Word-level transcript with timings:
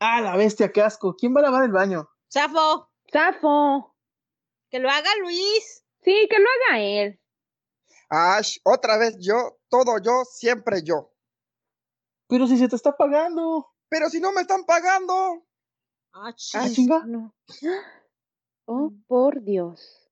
Ah, 0.00 0.20
la 0.20 0.36
bestia, 0.36 0.70
qué 0.72 0.82
asco. 0.82 1.14
¿Quién 1.16 1.34
va 1.34 1.40
a 1.40 1.44
lavar 1.44 1.64
el 1.64 1.72
baño? 1.72 2.08
Safo, 2.28 2.90
Zafo. 3.12 3.96
que 4.70 4.78
lo 4.78 4.88
haga 4.90 5.10
Luis. 5.20 5.84
Sí, 6.02 6.26
que 6.30 6.38
lo 6.38 6.46
haga 6.68 6.80
él. 6.80 7.20
Ash, 8.10 8.58
otra 8.64 8.96
vez 8.96 9.16
yo, 9.20 9.58
todo 9.68 9.98
yo, 9.98 10.24
siempre 10.24 10.82
yo. 10.82 11.12
Pero 12.28 12.46
si 12.46 12.58
se 12.58 12.68
te 12.68 12.76
está 12.76 12.96
pagando. 12.96 13.66
Pero 13.88 14.08
si 14.10 14.20
no 14.20 14.32
me 14.32 14.42
están 14.42 14.64
pagando. 14.64 15.44
Ah, 16.12 16.32
Ah, 16.54 16.68
chinga. 16.68 17.02
No. 17.06 17.34
Oh, 18.70 18.92
por 19.06 19.42
Dios. 19.42 20.10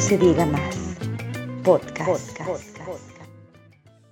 Se 0.00 0.16
diga 0.16 0.46
más. 0.46 0.96
Podcast. 1.62 2.40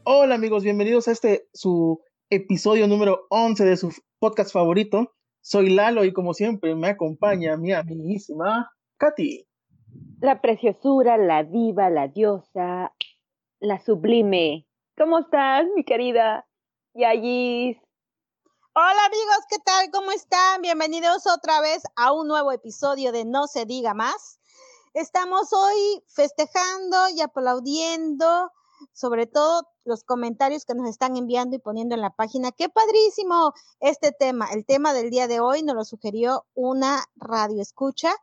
Hola 0.05 0.35
amigos, 0.35 0.63
bienvenidos 0.63 1.09
a 1.09 1.13
este 1.13 1.49
su 1.55 2.03
episodio 2.29 2.87
número 2.87 3.27
11 3.31 3.65
de 3.65 3.77
su 3.79 3.95
podcast 4.19 4.53
favorito. 4.53 5.15
Soy 5.41 5.71
Lalo 5.71 6.05
y 6.05 6.13
como 6.13 6.35
siempre 6.35 6.75
me 6.75 6.89
acompaña 6.89 7.57
mi 7.57 7.73
amiguísima 7.73 8.71
Katy. 8.99 9.49
La 10.21 10.43
preciosura, 10.43 11.17
la 11.17 11.45
diva, 11.45 11.89
la 11.89 12.09
diosa, 12.09 12.93
la 13.59 13.81
sublime. 13.81 14.67
¿Cómo 14.99 15.21
estás, 15.21 15.65
mi 15.75 15.85
querida 15.85 16.47
Yayis? 16.93 17.79
Hola 18.75 19.07
amigos, 19.07 19.39
¿qué 19.49 19.57
tal? 19.65 19.91
¿Cómo 19.91 20.11
están? 20.11 20.61
Bienvenidos 20.61 21.27
otra 21.27 21.63
vez 21.63 21.83
a 21.97 22.13
un 22.13 22.29
nuevo 22.29 22.53
episodio 22.53 23.11
de 23.11 23.25
No 23.25 23.47
se 23.47 23.65
diga 23.65 23.95
más. 23.95 24.38
Estamos 24.95 25.53
hoy 25.53 26.03
festejando 26.07 27.09
y 27.11 27.21
aplaudiendo, 27.21 28.51
sobre 28.93 29.27
todo 29.27 29.69
los 29.85 30.03
comentarios 30.05 30.65
que 30.65 30.75
nos 30.75 30.89
están 30.89 31.17
enviando 31.17 31.57
y 31.57 31.59
poniendo 31.59 31.95
en 31.95 32.01
la 32.01 32.11
página. 32.11 32.53
¡Qué 32.53 32.69
padrísimo 32.69 33.53
este 33.81 34.13
tema! 34.13 34.49
El 34.53 34.65
tema 34.65 34.95
del 34.95 35.11
día 35.11 35.29
de 35.29 35.41
hoy 35.41 35.63
nos 35.63 35.77
lo 35.77 35.85
sugirió 35.85 36.47
una 36.55 37.05
radio 37.17 37.61
escucha 37.61 38.15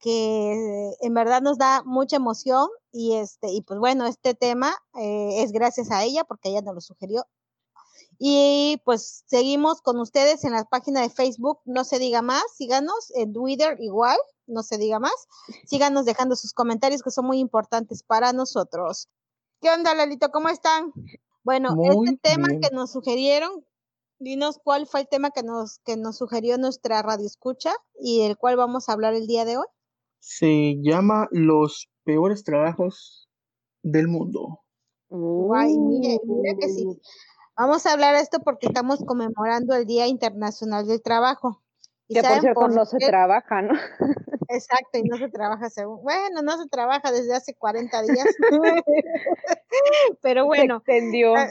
que 0.00 0.96
en 1.00 1.14
verdad 1.14 1.40
nos 1.40 1.58
da 1.58 1.82
mucha 1.84 2.16
emoción 2.16 2.68
y 2.90 3.14
este 3.14 3.52
y 3.52 3.62
pues 3.62 3.78
bueno 3.78 4.04
este 4.06 4.34
tema 4.34 4.74
eh, 4.94 5.42
es 5.42 5.52
gracias 5.52 5.92
a 5.92 6.02
ella 6.02 6.24
porque 6.24 6.48
ella 6.48 6.60
nos 6.60 6.74
lo 6.74 6.80
sugirió 6.80 7.24
y 8.24 8.80
pues 8.84 9.24
seguimos 9.26 9.82
con 9.82 9.98
ustedes 9.98 10.44
en 10.44 10.52
la 10.52 10.62
página 10.62 11.00
de 11.00 11.10
Facebook, 11.10 11.58
no 11.64 11.82
se 11.82 11.98
diga 11.98 12.22
más, 12.22 12.44
síganos 12.54 13.12
en 13.16 13.32
Twitter 13.32 13.76
igual, 13.80 14.16
no 14.46 14.62
se 14.62 14.78
diga 14.78 15.00
más, 15.00 15.26
síganos 15.66 16.04
dejando 16.04 16.36
sus 16.36 16.52
comentarios 16.52 17.02
que 17.02 17.10
son 17.10 17.26
muy 17.26 17.40
importantes 17.40 18.04
para 18.04 18.32
nosotros. 18.32 19.08
¿Qué 19.60 19.70
onda, 19.70 19.92
Lalito? 19.92 20.30
¿Cómo 20.30 20.50
están? 20.50 20.92
Bueno, 21.42 21.74
Muy 21.74 22.10
este 22.10 22.20
tema 22.22 22.46
bien. 22.46 22.60
que 22.60 22.70
nos 22.72 22.92
sugirieron, 22.92 23.66
dinos 24.20 24.60
cuál 24.62 24.86
fue 24.86 25.00
el 25.00 25.08
tema 25.08 25.32
que 25.32 25.42
nos, 25.42 25.80
que 25.80 25.96
nos 25.96 26.18
sugirió 26.18 26.58
nuestra 26.58 27.02
radio 27.02 27.26
escucha 27.26 27.72
y 27.98 28.20
el 28.20 28.36
cual 28.36 28.56
vamos 28.56 28.88
a 28.88 28.92
hablar 28.92 29.14
el 29.14 29.26
día 29.26 29.44
de 29.44 29.56
hoy. 29.56 29.66
Se 30.20 30.76
llama 30.80 31.26
Los 31.32 31.90
peores 32.04 32.44
trabajos 32.44 33.28
del 33.82 34.06
mundo. 34.06 34.60
Guay, 35.08 35.76
mire, 35.76 36.20
mire 36.24 36.56
que 36.56 36.68
sí. 36.68 36.86
Vamos 37.56 37.84
a 37.86 37.92
hablar 37.92 38.14
de 38.14 38.22
esto 38.22 38.40
porque 38.40 38.66
estamos 38.66 39.04
conmemorando 39.04 39.74
el 39.74 39.86
Día 39.86 40.06
Internacional 40.06 40.86
del 40.86 41.02
Trabajo. 41.02 41.62
¿Y 42.08 42.14
Que 42.14 42.22
por 42.22 42.40
cierto 42.40 42.60
por 42.60 42.74
no 42.74 42.84
se 42.84 42.98
trabaja, 42.98 43.62
¿no? 43.62 43.74
Exacto, 44.48 44.98
y 44.98 45.02
no 45.04 45.16
se 45.16 45.28
trabaja 45.28 45.70
según. 45.70 46.02
Bueno, 46.02 46.42
no 46.42 46.58
se 46.58 46.68
trabaja 46.68 47.12
desde 47.12 47.34
hace 47.34 47.54
40 47.54 48.02
días. 48.02 48.26
Pero 50.22 50.46
bueno, 50.46 50.82
Se 50.84 50.96
extendió. 50.96 51.36
ah, 51.36 51.48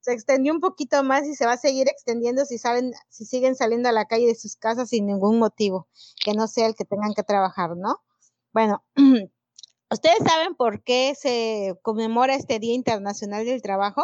se 0.00 0.12
extendió 0.12 0.52
un 0.52 0.60
poquito 0.60 1.02
más 1.02 1.26
y 1.26 1.34
se 1.34 1.46
va 1.46 1.52
a 1.52 1.56
seguir 1.56 1.88
extendiendo 1.88 2.44
si 2.44 2.58
salen, 2.58 2.92
si 3.08 3.24
siguen 3.24 3.54
saliendo 3.54 3.88
a 3.88 3.92
la 3.92 4.04
calle 4.04 4.26
de 4.26 4.34
sus 4.34 4.56
casas 4.56 4.90
sin 4.90 5.06
ningún 5.06 5.38
motivo, 5.38 5.88
que 6.22 6.34
no 6.34 6.46
sea 6.46 6.66
el 6.66 6.74
que 6.74 6.84
tengan 6.84 7.14
que 7.14 7.22
trabajar, 7.22 7.76
¿no? 7.76 8.02
Bueno, 8.52 8.84
¿ustedes 9.90 10.18
saben 10.26 10.54
por 10.56 10.82
qué 10.82 11.14
se 11.16 11.78
conmemora 11.82 12.34
este 12.34 12.58
Día 12.58 12.74
Internacional 12.74 13.46
del 13.46 13.62
Trabajo? 13.62 14.02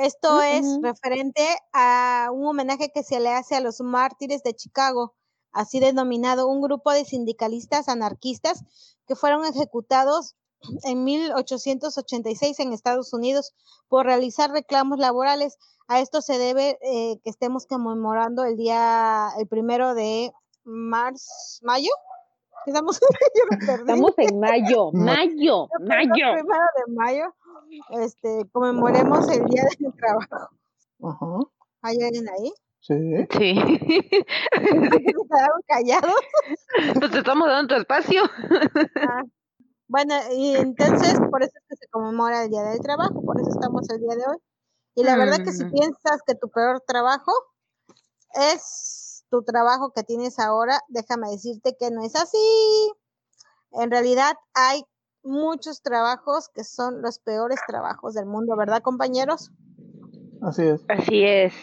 Esto 0.00 0.40
es 0.40 0.64
referente 0.80 1.42
a 1.74 2.30
un 2.32 2.46
homenaje 2.46 2.90
que 2.90 3.02
se 3.02 3.20
le 3.20 3.28
hace 3.28 3.54
a 3.56 3.60
los 3.60 3.82
mártires 3.82 4.42
de 4.42 4.54
Chicago, 4.54 5.14
así 5.52 5.78
denominado 5.78 6.48
un 6.48 6.62
grupo 6.62 6.90
de 6.90 7.04
sindicalistas 7.04 7.86
anarquistas 7.86 8.64
que 9.06 9.14
fueron 9.14 9.44
ejecutados 9.44 10.36
en 10.84 11.04
1886 11.04 12.60
en 12.60 12.72
Estados 12.72 13.12
Unidos 13.12 13.52
por 13.88 14.06
realizar 14.06 14.50
reclamos 14.50 14.98
laborales. 14.98 15.58
A 15.86 16.00
esto 16.00 16.22
se 16.22 16.38
debe 16.38 16.78
eh, 16.80 17.20
que 17.22 17.28
estemos 17.28 17.66
conmemorando 17.66 18.46
el 18.46 18.56
día, 18.56 19.28
el 19.38 19.48
primero 19.48 19.94
de 19.94 20.32
marzo, 20.64 21.30
mayo. 21.60 21.92
Estamos, 22.66 23.00
yo 23.34 23.44
me 23.50 23.56
perdí. 23.58 23.80
Estamos 23.80 24.12
en 24.18 24.40
mayo, 24.40 24.90
Ma- 24.92 25.04
mayo, 25.16 25.68
El 25.78 25.86
mayo. 25.86 26.26
primero 26.34 26.64
de 26.86 26.92
mayo, 26.94 27.34
este, 27.90 28.44
conmemoremos 28.52 29.28
el 29.30 29.44
día 29.46 29.64
del 29.78 29.92
trabajo. 29.96 30.50
Ajá. 31.02 31.38
¿Hay 31.82 31.96
alguien 32.02 32.28
ahí? 32.28 32.52
Sí. 32.80 32.94
Sí. 33.30 33.54
Se 33.54 35.02
quedaron 35.12 35.60
callados. 35.66 36.14
pues 36.98 37.10
te 37.10 37.18
estamos 37.18 37.48
dando 37.48 37.74
tu 37.74 37.80
espacio. 37.80 38.22
Ah, 38.96 39.22
Bueno, 39.88 40.14
y 40.34 40.56
entonces 40.56 41.18
por 41.30 41.42
eso 41.42 41.52
es 41.56 41.64
que 41.68 41.76
se 41.76 41.88
conmemora 41.88 42.44
el 42.44 42.50
Día 42.50 42.62
del 42.62 42.80
Trabajo, 42.80 43.22
por 43.24 43.40
eso 43.40 43.50
estamos 43.50 43.88
el 43.90 44.00
día 44.00 44.14
de 44.16 44.24
hoy. 44.26 44.36
Y 44.94 45.04
la 45.04 45.16
verdad 45.16 45.38
que 45.44 45.52
si 45.52 45.64
Mm. 45.64 45.70
piensas 45.72 46.20
que 46.26 46.34
tu 46.34 46.48
peor 46.50 46.82
trabajo 46.86 47.32
es 48.34 49.09
tu 49.30 49.42
trabajo 49.42 49.92
que 49.92 50.02
tienes 50.02 50.38
ahora, 50.38 50.80
déjame 50.88 51.30
decirte 51.30 51.76
que 51.78 51.90
no 51.90 52.02
es 52.04 52.16
así. 52.16 52.92
En 53.72 53.90
realidad 53.90 54.34
hay 54.54 54.82
muchos 55.22 55.82
trabajos 55.82 56.48
que 56.48 56.64
son 56.64 57.02
los 57.02 57.18
peores 57.18 57.60
trabajos 57.66 58.14
del 58.14 58.26
mundo, 58.26 58.56
¿verdad, 58.56 58.82
compañeros? 58.82 59.52
Así 60.42 60.62
es. 60.62 60.84
Así 60.88 61.22
es. 61.22 61.54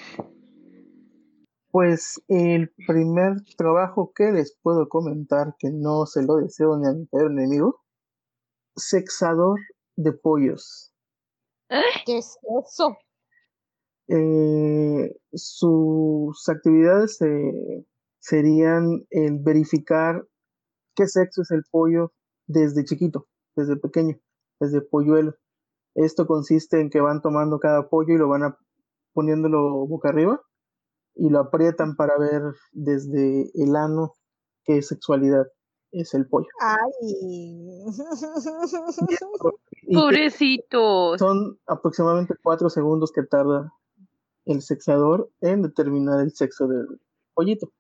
Pues 1.72 2.22
el 2.28 2.73
primer 2.88 3.44
trabajo 3.57 4.11
que 4.16 4.31
les 4.31 4.57
puedo 4.61 4.88
comentar, 4.88 5.55
que 5.59 5.69
no 5.69 6.05
se 6.05 6.23
lo 6.23 6.38
deseo 6.38 6.78
ni 6.78 6.88
a 6.88 6.94
mi 6.94 7.05
peor 7.05 7.31
enemigo, 7.31 7.81
sexador 8.75 9.59
de 9.95 10.13
pollos. 10.13 10.94
¿Qué 12.05 12.19
es 12.19 12.38
eso? 12.66 12.97
Eh, 14.09 15.16
sus 15.34 16.47
actividades 16.50 17.22
eh, 17.22 17.85
serían 18.19 19.06
el 19.09 19.40
verificar 19.40 20.25
qué 20.95 21.07
sexo 21.07 21.41
es 21.41 21.51
el 21.51 21.63
pollo 21.69 22.13
desde 22.47 22.85
chiquito, 22.85 23.28
desde 23.56 23.75
pequeño, 23.78 24.17
desde 24.59 24.81
polluelo. 24.81 25.35
Esto 25.96 26.25
consiste 26.28 26.79
en 26.79 26.90
que 26.90 27.01
van 27.01 27.22
tomando 27.22 27.59
cada 27.59 27.90
pollo 27.90 28.13
y 28.13 28.17
lo 28.17 28.28
van 28.29 28.44
a- 28.44 28.57
poniéndolo 29.13 29.85
boca 29.88 30.09
arriba 30.09 30.41
y 31.16 31.29
lo 31.29 31.40
aprietan 31.40 31.96
para 31.96 32.17
ver 32.17 32.41
desde 32.72 33.50
el 33.56 33.75
ano 33.75 34.13
qué 34.63 34.81
sexualidad 34.81 35.47
es 35.91 36.13
el 36.13 36.28
pollo. 36.28 36.47
Ay. 36.62 37.85
Pobrecitos. 39.94 41.19
son 41.19 41.59
aproximadamente 41.66 42.35
cuatro 42.44 42.69
segundos 42.69 43.12
que 43.12 43.23
tarda 43.23 43.73
el 44.47 44.62
sexador 44.62 45.30
en 45.41 45.62
determinar 45.62 46.22
el 46.22 46.31
sexo 46.31 46.67
del 46.67 46.88
pollito. 47.34 47.72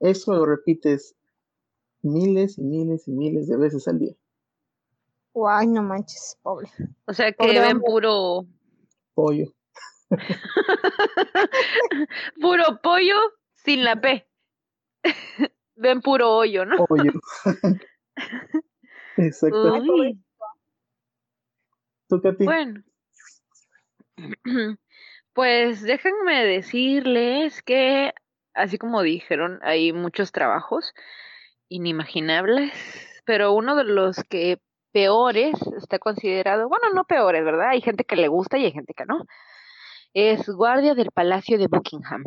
Eso 0.00 0.34
lo 0.34 0.46
repites 0.46 1.14
miles 2.02 2.58
y 2.58 2.62
miles 2.62 3.06
y 3.08 3.12
miles 3.12 3.48
de 3.48 3.56
veces 3.56 3.86
al 3.88 3.98
día. 3.98 4.14
Ay, 5.46 5.66
no 5.68 5.82
manches, 5.82 6.38
pobre. 6.42 6.68
O 7.06 7.12
sea 7.14 7.32
que 7.32 7.38
Pobre 7.38 7.60
ven 7.60 7.76
hombre. 7.76 7.86
puro, 7.86 8.46
Pollo. 9.14 9.46
puro 12.40 12.80
pollo 12.82 13.16
sin 13.54 13.84
la 13.84 14.00
P. 14.00 14.26
ven 15.76 16.00
puro 16.02 16.30
hoyo, 16.36 16.64
¿no? 16.64 16.84
Pollo. 16.86 17.12
Exacto. 19.16 19.74
Uy, 19.74 20.20
¿Tú, 22.08 22.20
Katy? 22.20 22.44
bueno. 22.44 22.82
Pues 25.34 25.82
déjenme 25.82 26.44
decirles 26.44 27.62
que, 27.62 28.12
así 28.54 28.76
como 28.76 29.02
dijeron, 29.02 29.60
hay 29.62 29.92
muchos 29.92 30.30
trabajos 30.30 30.92
inimaginables, 31.68 32.72
pero 33.24 33.54
uno 33.54 33.74
de 33.76 33.84
los 33.84 34.22
que 34.28 34.58
peores 34.92 35.54
está 35.78 35.98
considerado, 35.98 36.68
bueno, 36.68 36.90
no 36.94 37.04
peores, 37.04 37.44
¿verdad? 37.44 37.70
Hay 37.70 37.80
gente 37.80 38.04
que 38.04 38.16
le 38.16 38.28
gusta 38.28 38.58
y 38.58 38.66
hay 38.66 38.72
gente 38.72 38.92
que 38.94 39.06
no. 39.06 39.24
Es 40.12 40.46
guardia 40.48 40.94
del 40.94 41.10
Palacio 41.10 41.58
de 41.58 41.68
Buckingham. 41.68 42.24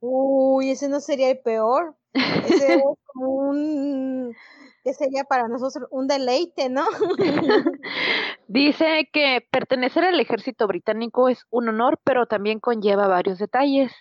Uy, 0.00 0.70
ese 0.70 0.88
no 0.88 1.00
sería 1.00 1.30
el 1.30 1.40
peor. 1.40 1.94
Ese 2.14 2.74
es 2.74 2.82
como 3.04 3.34
un, 3.34 4.34
¿qué 4.82 4.94
sería 4.94 5.24
para 5.24 5.46
nosotros? 5.48 5.86
Un 5.90 6.06
deleite, 6.06 6.70
¿no? 6.70 6.86
Dice 8.52 9.08
que 9.12 9.46
pertenecer 9.52 10.02
al 10.02 10.18
ejército 10.18 10.66
británico 10.66 11.28
es 11.28 11.44
un 11.50 11.68
honor, 11.68 12.00
pero 12.02 12.26
también 12.26 12.58
conlleva 12.58 13.06
varios 13.06 13.38
detalles. 13.38 13.92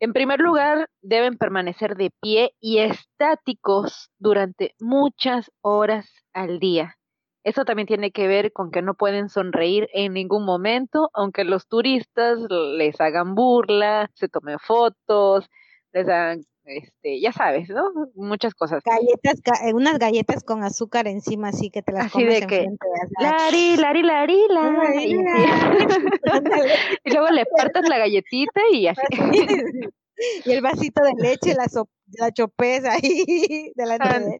En 0.00 0.14
primer 0.14 0.40
lugar, 0.40 0.88
deben 1.02 1.36
permanecer 1.36 1.94
de 1.94 2.10
pie 2.22 2.54
y 2.58 2.78
estáticos 2.78 4.08
durante 4.18 4.74
muchas 4.80 5.50
horas 5.60 6.10
al 6.32 6.58
día. 6.58 6.96
Eso 7.44 7.66
también 7.66 7.86
tiene 7.86 8.12
que 8.12 8.26
ver 8.26 8.50
con 8.50 8.70
que 8.70 8.80
no 8.80 8.94
pueden 8.94 9.28
sonreír 9.28 9.90
en 9.92 10.14
ningún 10.14 10.46
momento, 10.46 11.10
aunque 11.12 11.44
los 11.44 11.68
turistas 11.68 12.38
les 12.48 12.98
hagan 12.98 13.34
burla, 13.34 14.10
se 14.14 14.30
tomen 14.30 14.58
fotos, 14.58 15.50
les 15.92 16.08
hagan, 16.08 16.40
este, 16.66 17.20
ya 17.20 17.32
sabes, 17.32 17.68
¿no? 17.68 17.84
Muchas 18.14 18.54
cosas. 18.54 18.82
Galletas, 18.84 19.42
ga- 19.42 19.68
eh, 19.68 19.72
unas 19.74 19.98
galletas 19.98 20.42
con 20.44 20.62
azúcar 20.64 21.06
encima, 21.06 21.48
así 21.48 21.70
que 21.70 21.82
te 21.82 21.92
las 21.92 22.06
Así 22.06 22.12
comes 22.24 22.40
de 22.40 22.46
que, 22.46 22.66
Lari, 23.20 23.76
lari, 23.76 24.02
lari, 24.02 24.42
la. 24.48 24.62
Lari, 24.72 25.16
Y, 27.04 27.10
luego 27.10 27.28
le 27.30 27.46
partas 27.46 27.88
la 27.88 27.98
galletita 27.98 28.60
y 28.72 28.88
así. 28.88 29.00
y 30.44 30.52
el 30.52 30.60
vasito 30.60 31.02
de 31.02 31.12
leche, 31.22 31.54
la, 31.54 31.68
so- 31.68 31.88
la 32.18 32.32
chopes 32.32 32.84
ahí 32.84 33.72
Ah, 34.00 34.18
de. 34.18 34.38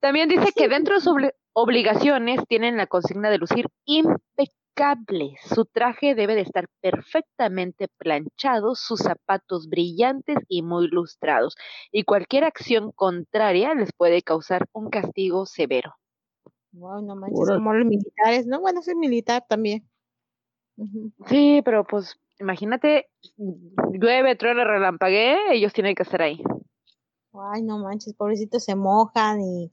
También 0.00 0.28
dice 0.28 0.52
que 0.54 0.68
dentro 0.68 0.96
obli- 0.98 1.32
obligaciones 1.54 2.40
tienen 2.48 2.76
la 2.76 2.86
consigna 2.86 3.30
de 3.30 3.38
lucir 3.38 3.68
impecable. 3.86 5.36
Su 5.44 5.64
traje 5.64 6.14
debe 6.14 6.34
de 6.34 6.42
estar 6.42 6.66
perfectamente 6.80 7.88
planchado, 7.96 8.74
sus 8.74 9.00
zapatos 9.00 9.68
brillantes 9.68 10.36
y 10.48 10.62
muy 10.62 10.88
lustrados. 10.88 11.56
Y 11.92 12.02
cualquier 12.02 12.44
acción 12.44 12.92
contraria 12.92 13.74
les 13.74 13.92
puede 13.92 14.22
causar 14.22 14.66
un 14.72 14.90
castigo 14.90 15.46
severo. 15.46 15.94
Wow, 16.72 17.02
no 17.02 17.14
manches, 17.14 17.48
como 17.48 17.72
los 17.72 17.86
militares, 17.86 18.46
¿no? 18.46 18.60
Bueno, 18.60 18.82
soy 18.82 18.96
militar 18.96 19.44
también. 19.48 19.88
Sí, 21.28 21.62
pero 21.64 21.84
pues 21.84 22.18
imagínate, 22.40 23.08
llueve, 23.36 24.34
truena, 24.34 24.64
relampaguee, 24.64 25.36
ellos 25.52 25.72
tienen 25.72 25.94
que 25.94 26.02
estar 26.02 26.20
ahí. 26.20 26.42
Ay, 27.32 27.62
no 27.62 27.78
manches, 27.78 28.14
pobrecitos 28.14 28.64
se 28.64 28.74
mojan 28.74 29.40
y, 29.40 29.72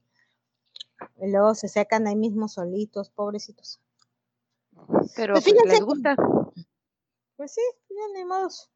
y 1.22 1.32
luego 1.32 1.56
se 1.56 1.68
secan 1.68 2.08
ahí 2.08 2.16
mismo 2.16 2.48
solitos, 2.48 3.10
pobrecitos. 3.10 3.80
Pero 5.16 5.34
Pues 5.34 5.46
pues, 5.46 5.66
les 5.66 5.82
gusta. 5.82 6.16
Pues 7.38 7.54
sí, 7.54 7.62
ya 7.90 8.20
ni 8.20 8.26
modos. 8.26 8.70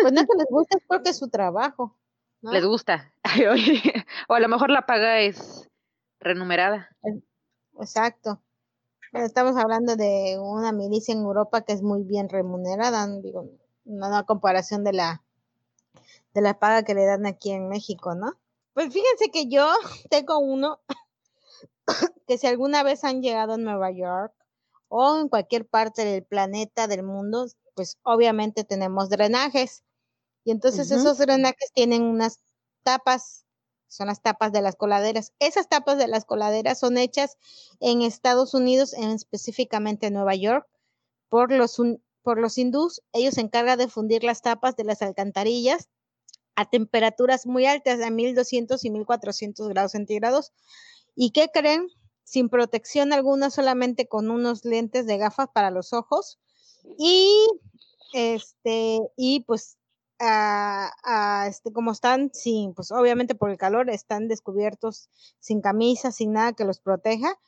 Pues 0.00 0.12
no 0.12 0.22
que 0.22 0.38
les 0.38 0.46
gusta, 0.50 0.78
es 0.78 0.84
porque 0.86 1.10
es 1.10 1.18
su 1.18 1.28
trabajo. 1.28 1.96
¿no? 2.42 2.52
Les 2.52 2.64
gusta. 2.64 3.12
O 4.28 4.34
a 4.34 4.40
lo 4.40 4.48
mejor 4.48 4.70
la 4.70 4.86
paga 4.86 5.20
es 5.20 5.68
renumerada. 6.20 6.88
Exacto. 7.78 8.40
Pero 9.12 9.24
estamos 9.24 9.56
hablando 9.56 9.96
de 9.96 10.38
una 10.40 10.72
milicia 10.72 11.12
en 11.12 11.20
Europa 11.20 11.62
que 11.62 11.72
es 11.72 11.82
muy 11.82 12.04
bien 12.04 12.28
remunerada, 12.28 13.06
no 13.06 13.20
digo, 13.20 13.50
no 13.84 14.06
a 14.16 14.24
comparación 14.24 14.84
de 14.84 14.92
la 14.92 15.22
de 16.32 16.40
la 16.42 16.60
paga 16.60 16.84
que 16.84 16.94
le 16.94 17.04
dan 17.04 17.26
aquí 17.26 17.50
en 17.50 17.68
México, 17.68 18.14
¿no? 18.14 18.34
Pues 18.72 18.92
fíjense 18.92 19.30
que 19.32 19.48
yo 19.48 19.68
tengo 20.10 20.38
uno 20.38 20.78
que 22.26 22.38
si 22.38 22.46
alguna 22.46 22.82
vez 22.82 23.04
han 23.04 23.22
llegado 23.22 23.54
a 23.54 23.58
Nueva 23.58 23.90
York 23.90 24.32
o 24.88 25.18
en 25.18 25.28
cualquier 25.28 25.66
parte 25.66 26.04
del 26.04 26.24
planeta 26.24 26.86
del 26.88 27.02
mundo, 27.02 27.46
pues 27.74 27.98
obviamente 28.02 28.64
tenemos 28.64 29.08
drenajes. 29.08 29.84
Y 30.44 30.50
entonces 30.52 30.90
esos 30.90 31.18
drenajes 31.18 31.72
tienen 31.74 32.02
unas 32.02 32.40
tapas, 32.82 33.44
son 33.88 34.06
las 34.08 34.22
tapas 34.22 34.52
de 34.52 34.62
las 34.62 34.76
coladeras. 34.76 35.32
Esas 35.38 35.68
tapas 35.68 35.98
de 35.98 36.08
las 36.08 36.24
coladeras 36.24 36.78
son 36.80 36.98
hechas 36.98 37.36
en 37.80 38.02
Estados 38.02 38.54
Unidos, 38.54 38.92
en 38.94 39.10
específicamente 39.10 40.06
en 40.08 40.14
Nueva 40.14 40.34
York, 40.34 40.66
por 41.28 41.52
los, 41.52 41.78
un- 41.78 42.02
por 42.22 42.38
los 42.38 42.58
hindús. 42.58 43.02
Ellos 43.12 43.34
se 43.34 43.42
encargan 43.42 43.78
de 43.78 43.88
fundir 43.88 44.24
las 44.24 44.42
tapas 44.42 44.76
de 44.76 44.84
las 44.84 45.02
alcantarillas 45.02 45.88
a 46.56 46.68
temperaturas 46.68 47.46
muy 47.46 47.66
altas, 47.66 48.00
a 48.02 48.10
1200 48.10 48.84
y 48.84 48.90
1400 48.90 49.68
grados 49.68 49.92
centígrados. 49.92 50.52
¿Y 51.22 51.32
qué 51.32 51.50
creen? 51.52 51.86
Sin 52.24 52.48
protección 52.48 53.12
alguna, 53.12 53.50
solamente 53.50 54.08
con 54.08 54.30
unos 54.30 54.64
lentes 54.64 55.04
de 55.04 55.18
gafas 55.18 55.48
para 55.52 55.70
los 55.70 55.92
ojos. 55.92 56.38
Y 56.98 57.46
este, 58.14 59.00
y 59.18 59.40
pues 59.40 59.76
ah, 60.18 60.90
ah, 61.04 61.44
este, 61.46 61.74
como 61.74 61.92
están 61.92 62.30
sin, 62.32 62.72
pues 62.72 62.90
obviamente 62.90 63.34
por 63.34 63.50
el 63.50 63.58
calor, 63.58 63.90
están 63.90 64.28
descubiertos 64.28 65.10
sin 65.40 65.60
camisa, 65.60 66.10
sin 66.10 66.32
nada 66.32 66.54
que 66.54 66.64
los 66.64 66.80
proteja, 66.80 67.38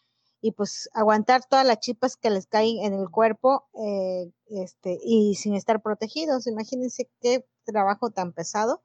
y 0.43 0.53
pues 0.53 0.91
aguantar 0.93 1.43
todas 1.47 1.65
las 1.65 1.81
chispas 1.81 2.19
que 2.19 2.29
les 2.29 2.47
caen 2.47 2.85
en 2.85 2.93
el 2.93 3.09
cuerpo, 3.09 3.71
eh, 3.83 4.31
este, 4.51 4.99
y 5.03 5.35
sin 5.37 5.55
estar 5.55 5.81
protegidos. 5.81 6.47
Imagínense 6.47 7.09
qué 7.23 7.47
trabajo 7.65 8.11
tan 8.11 8.35
pesado 8.35 8.83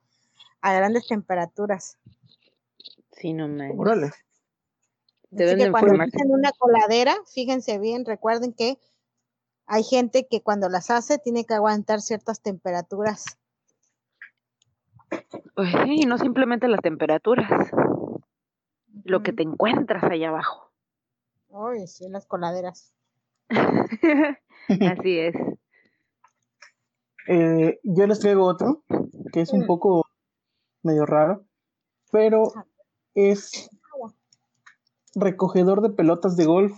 a 0.61 0.71
grandes 0.71 1.07
temperaturas. 1.07 1.97
Sí, 3.11 3.33
no 3.33 3.49
me. 3.49 3.71
Órale. 3.77 4.11
Así 5.31 5.35
Deben 5.37 5.57
que 5.57 5.65
de 5.65 5.71
cuando 5.71 6.03
hacen 6.03 6.31
una 6.31 6.51
coladera, 6.57 7.15
fíjense 7.33 7.79
bien, 7.79 8.05
recuerden 8.05 8.53
que 8.53 8.79
hay 9.65 9.83
gente 9.83 10.27
que 10.29 10.41
cuando 10.41 10.69
las 10.69 10.89
hace 10.89 11.17
tiene 11.17 11.45
que 11.45 11.53
aguantar 11.53 12.01
ciertas 12.01 12.41
temperaturas. 12.41 13.37
Pues 15.55 15.69
sí, 15.83 16.01
y 16.01 16.05
no 16.05 16.17
simplemente 16.17 16.67
las 16.67 16.81
temperaturas, 16.81 17.49
lo 19.03 19.23
que 19.23 19.33
te 19.33 19.43
encuentras 19.43 20.03
allá 20.03 20.29
abajo. 20.29 20.71
Uy, 21.49 21.87
sí, 21.87 22.07
las 22.09 22.25
coladeras. 22.25 22.93
Así 23.49 25.19
es. 25.19 25.35
Eh, 27.27 27.79
yo 27.83 28.07
les 28.07 28.19
traigo 28.19 28.45
otro 28.45 28.83
que 29.33 29.41
es 29.41 29.51
un 29.51 29.65
poco 29.65 30.05
medio 30.83 31.05
raro, 31.05 31.45
pero 32.11 32.53
es 33.13 33.69
recogedor 35.19 35.81
de 35.81 35.89
pelotas 35.89 36.37
de 36.37 36.45
golf 36.45 36.73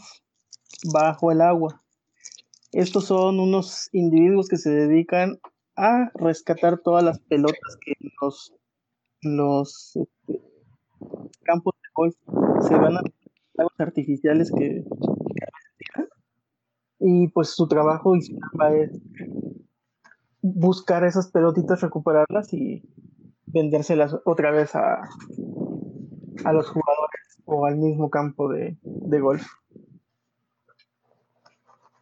bajo 0.93 1.31
el 1.31 1.41
agua. 1.41 1.83
Estos 2.71 3.05
son 3.05 3.39
unos 3.39 3.89
individuos 3.93 4.47
que 4.47 4.57
se 4.57 4.69
dedican 4.69 5.39
a 5.75 6.11
rescatar 6.13 6.79
todas 6.79 7.03
las 7.03 7.19
pelotas 7.19 7.77
que 7.83 7.93
los, 8.21 8.53
los 9.21 9.95
este, 9.95 10.41
campos 11.43 11.73
de 11.81 11.89
golf 11.93 12.15
se 12.67 12.75
van 12.75 12.97
a 12.97 13.01
lagos 13.53 13.73
artificiales 13.79 14.51
que, 14.55 14.83
y 16.99 17.27
pues 17.29 17.49
su 17.49 17.67
trabajo 17.67 18.15
y 18.15 18.21
su 18.21 18.37
chamba 18.37 18.75
es 18.75 18.91
buscar 20.41 21.03
esas 21.03 21.31
pelotitas, 21.31 21.81
recuperarlas 21.81 22.53
y 22.53 22.83
vendérselas 23.45 24.15
otra 24.25 24.51
vez 24.51 24.75
a, 24.75 25.01
a 26.45 26.53
los 26.53 26.69
jugadores 26.69 26.88
o 27.49 27.65
al 27.65 27.75
mismo 27.77 28.09
campo 28.09 28.47
de, 28.49 28.77
de 28.81 29.19
golf. 29.19 29.45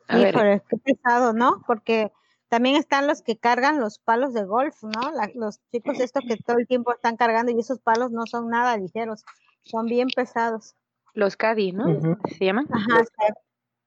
A 0.08 0.18
ver, 0.18 0.34
Híjole, 0.36 0.62
qué 0.70 0.78
pesado, 0.78 1.34
¿no? 1.34 1.64
Porque 1.66 2.12
también 2.50 2.76
están 2.76 3.08
los 3.08 3.22
que 3.22 3.38
cargan 3.38 3.80
los 3.80 4.00
palos 4.00 4.34
de 4.34 4.46
golf, 4.46 4.82
¿no? 4.84 5.12
La- 5.12 5.30
los 5.36 5.60
chicos 5.72 6.00
estos 6.00 6.24
que 6.26 6.38
todo 6.38 6.58
el 6.60 6.68
tiempo 6.68 6.94
están 6.94 7.18
cargando 7.18 7.52
y 7.52 7.60
esos 7.60 7.80
palos 7.80 8.12
no 8.12 8.26
son 8.26 8.50
nada 8.50 8.78
ligeros, 8.78 9.24
son 9.64 9.86
bien 9.88 10.08
pesados. 10.16 10.76
los 11.14 11.36
Caddy, 11.36 11.72
¿no? 11.72 11.90
Ujú. 11.90 12.18
¿Así 12.24 12.36
¿Se 12.36 12.46
llaman? 12.46 12.68
Ajá, 12.72 13.04
sí. 13.04 13.34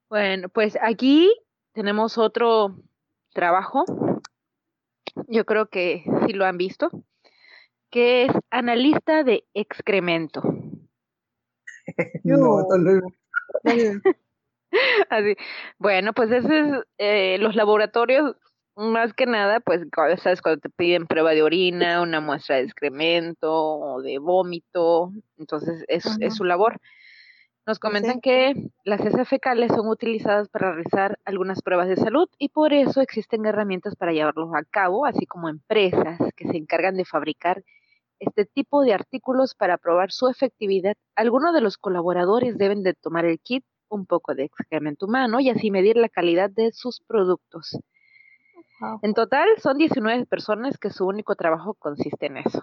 Bueno, 0.09 0.49
pues 0.49 0.77
aquí 0.81 1.33
tenemos 1.71 2.17
otro 2.17 2.75
trabajo. 3.33 3.85
Yo 5.27 5.45
creo 5.45 5.67
que 5.67 6.03
sí 6.25 6.33
lo 6.33 6.45
han 6.45 6.57
visto, 6.57 6.89
que 7.89 8.25
es 8.25 8.31
analista 8.49 9.23
de 9.23 9.45
excremento. 9.53 10.41
No, 12.23 12.67
Así. 15.09 15.35
Bueno, 15.79 16.13
pues 16.13 16.31
ese 16.31 16.59
es 16.59 16.67
eh, 16.97 17.37
los 17.39 17.55
laboratorios, 17.55 18.35
más 18.75 19.13
que 19.13 19.25
nada, 19.25 19.59
pues 19.59 19.81
sabes 20.21 20.41
cuando 20.41 20.61
te 20.61 20.69
piden 20.69 21.07
prueba 21.07 21.31
de 21.31 21.43
orina, 21.43 22.01
una 22.01 22.21
muestra 22.21 22.55
de 22.55 22.63
excremento 22.63 23.51
o 23.53 24.01
de 24.01 24.17
vómito, 24.17 25.11
entonces 25.37 25.83
es, 25.87 26.05
Ajá. 26.07 26.17
es 26.21 26.35
su 26.35 26.45
labor. 26.45 26.77
Nos 27.67 27.79
comentan 27.79 28.15
Sí. 28.15 28.21
que 28.21 28.53
las 28.85 29.01
heces 29.01 29.27
fecales 29.29 29.71
son 29.71 29.87
utilizadas 29.87 30.49
para 30.49 30.71
realizar 30.73 31.19
algunas 31.25 31.61
pruebas 31.61 31.87
de 31.89 31.97
salud 31.97 32.27
y 32.39 32.49
por 32.49 32.73
eso 32.73 33.01
existen 33.01 33.45
herramientas 33.45 33.95
para 33.95 34.13
llevarlos 34.13 34.49
a 34.55 34.63
cabo, 34.63 35.05
así 35.05 35.25
como 35.25 35.47
empresas 35.49 36.17
que 36.35 36.47
se 36.47 36.57
encargan 36.57 36.95
de 36.95 37.05
fabricar 37.05 37.63
este 38.21 38.45
tipo 38.45 38.83
de 38.83 38.93
artículos 38.93 39.55
para 39.55 39.77
probar 39.77 40.11
su 40.11 40.27
efectividad. 40.29 40.95
Algunos 41.15 41.53
de 41.53 41.61
los 41.61 41.77
colaboradores 41.77 42.57
deben 42.57 42.83
de 42.83 42.93
tomar 42.93 43.25
el 43.25 43.39
kit, 43.39 43.65
un 43.89 44.05
poco 44.05 44.35
de 44.35 44.45
excremento 44.45 45.07
humano 45.07 45.39
y 45.39 45.49
así 45.49 45.71
medir 45.71 45.97
la 45.97 46.07
calidad 46.07 46.49
de 46.49 46.71
sus 46.71 47.01
productos. 47.01 47.77
Wow. 48.79 48.99
En 49.01 49.13
total 49.13 49.47
son 49.57 49.77
19 49.77 50.25
personas 50.25 50.77
que 50.77 50.91
su 50.91 51.05
único 51.05 51.35
trabajo 51.35 51.73
consiste 51.73 52.27
en 52.27 52.37
eso. 52.37 52.61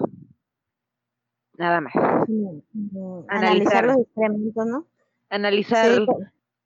Nada 1.58 1.80
más. 1.80 1.92
Mm, 2.28 2.60
mm, 2.72 3.24
Analizar. 3.28 3.36
Analizar 3.36 3.86
los 3.86 3.96
excrementos, 3.98 4.66
¿no? 4.66 4.86
Analizar 5.28 5.86
Sí, 5.86 6.06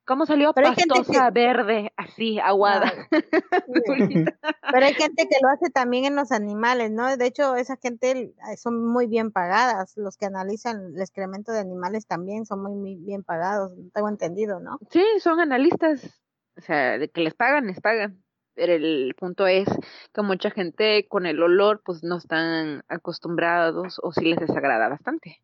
cómo 0.05 0.27
salió 0.27 0.53
Pero 0.53 0.69
pastosa, 0.75 1.27
que- 1.27 1.41
verde, 1.41 1.93
así, 1.97 2.39
aguada. 2.39 2.93
Pero 3.67 4.87
hay 4.87 4.95
gente 4.95 5.29
que 5.29 5.37
lo 5.43 5.49
hace 5.49 5.71
también 5.71 6.05
en 6.05 6.17
los 6.17 6.33
animales, 6.33 6.91
¿no? 6.91 7.17
De 7.17 7.27
hecho, 7.27 7.57
esa 7.57 7.77
gente 7.77 8.11
eh, 8.11 8.57
son 8.57 8.87
muy 8.87 9.07
bien 9.07 9.31
pagadas. 9.33 9.95
Los 9.97 10.17
que 10.17 10.27
analizan 10.27 10.95
el 10.95 11.01
excremento 11.01 11.53
de 11.53 11.61
animales 11.61 12.07
también 12.07 12.47
son 12.47 12.63
muy, 12.63 12.75
muy 12.75 12.97
bien 12.97 13.23
pagados. 13.23 13.73
Tengo 13.93 14.09
entendido, 14.09 14.61
¿no? 14.61 14.79
Sí, 14.91 15.05
son 15.21 15.41
analistas. 15.41 16.23
O 16.57 16.61
sea, 16.61 16.99
de 16.99 17.11
que 17.11 17.23
les 17.23 17.35
pagan, 17.35 17.67
les 17.67 17.81
pagan. 17.81 18.23
Pero 18.55 18.75
el 18.75 19.15
punto 19.19 19.47
es 19.47 19.67
que 20.13 20.23
mucha 20.23 20.51
gente 20.51 21.07
con 21.09 21.25
el 21.25 21.43
olor 21.43 21.81
pues 21.85 22.05
no 22.05 22.19
están 22.19 22.83
acostumbrados 22.89 23.99
o 24.03 24.13
sí 24.13 24.27
les 24.27 24.39
desagrada 24.39 24.89
bastante. 24.89 25.39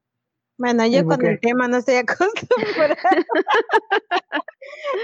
Bueno, 0.58 0.84
yo 0.86 1.04
¿Cómo 1.04 1.16
con 1.16 1.26
el 1.26 1.38
tema 1.40 1.68
no 1.68 1.76
estoy 1.76 1.94
acostumbrada. 2.04 2.96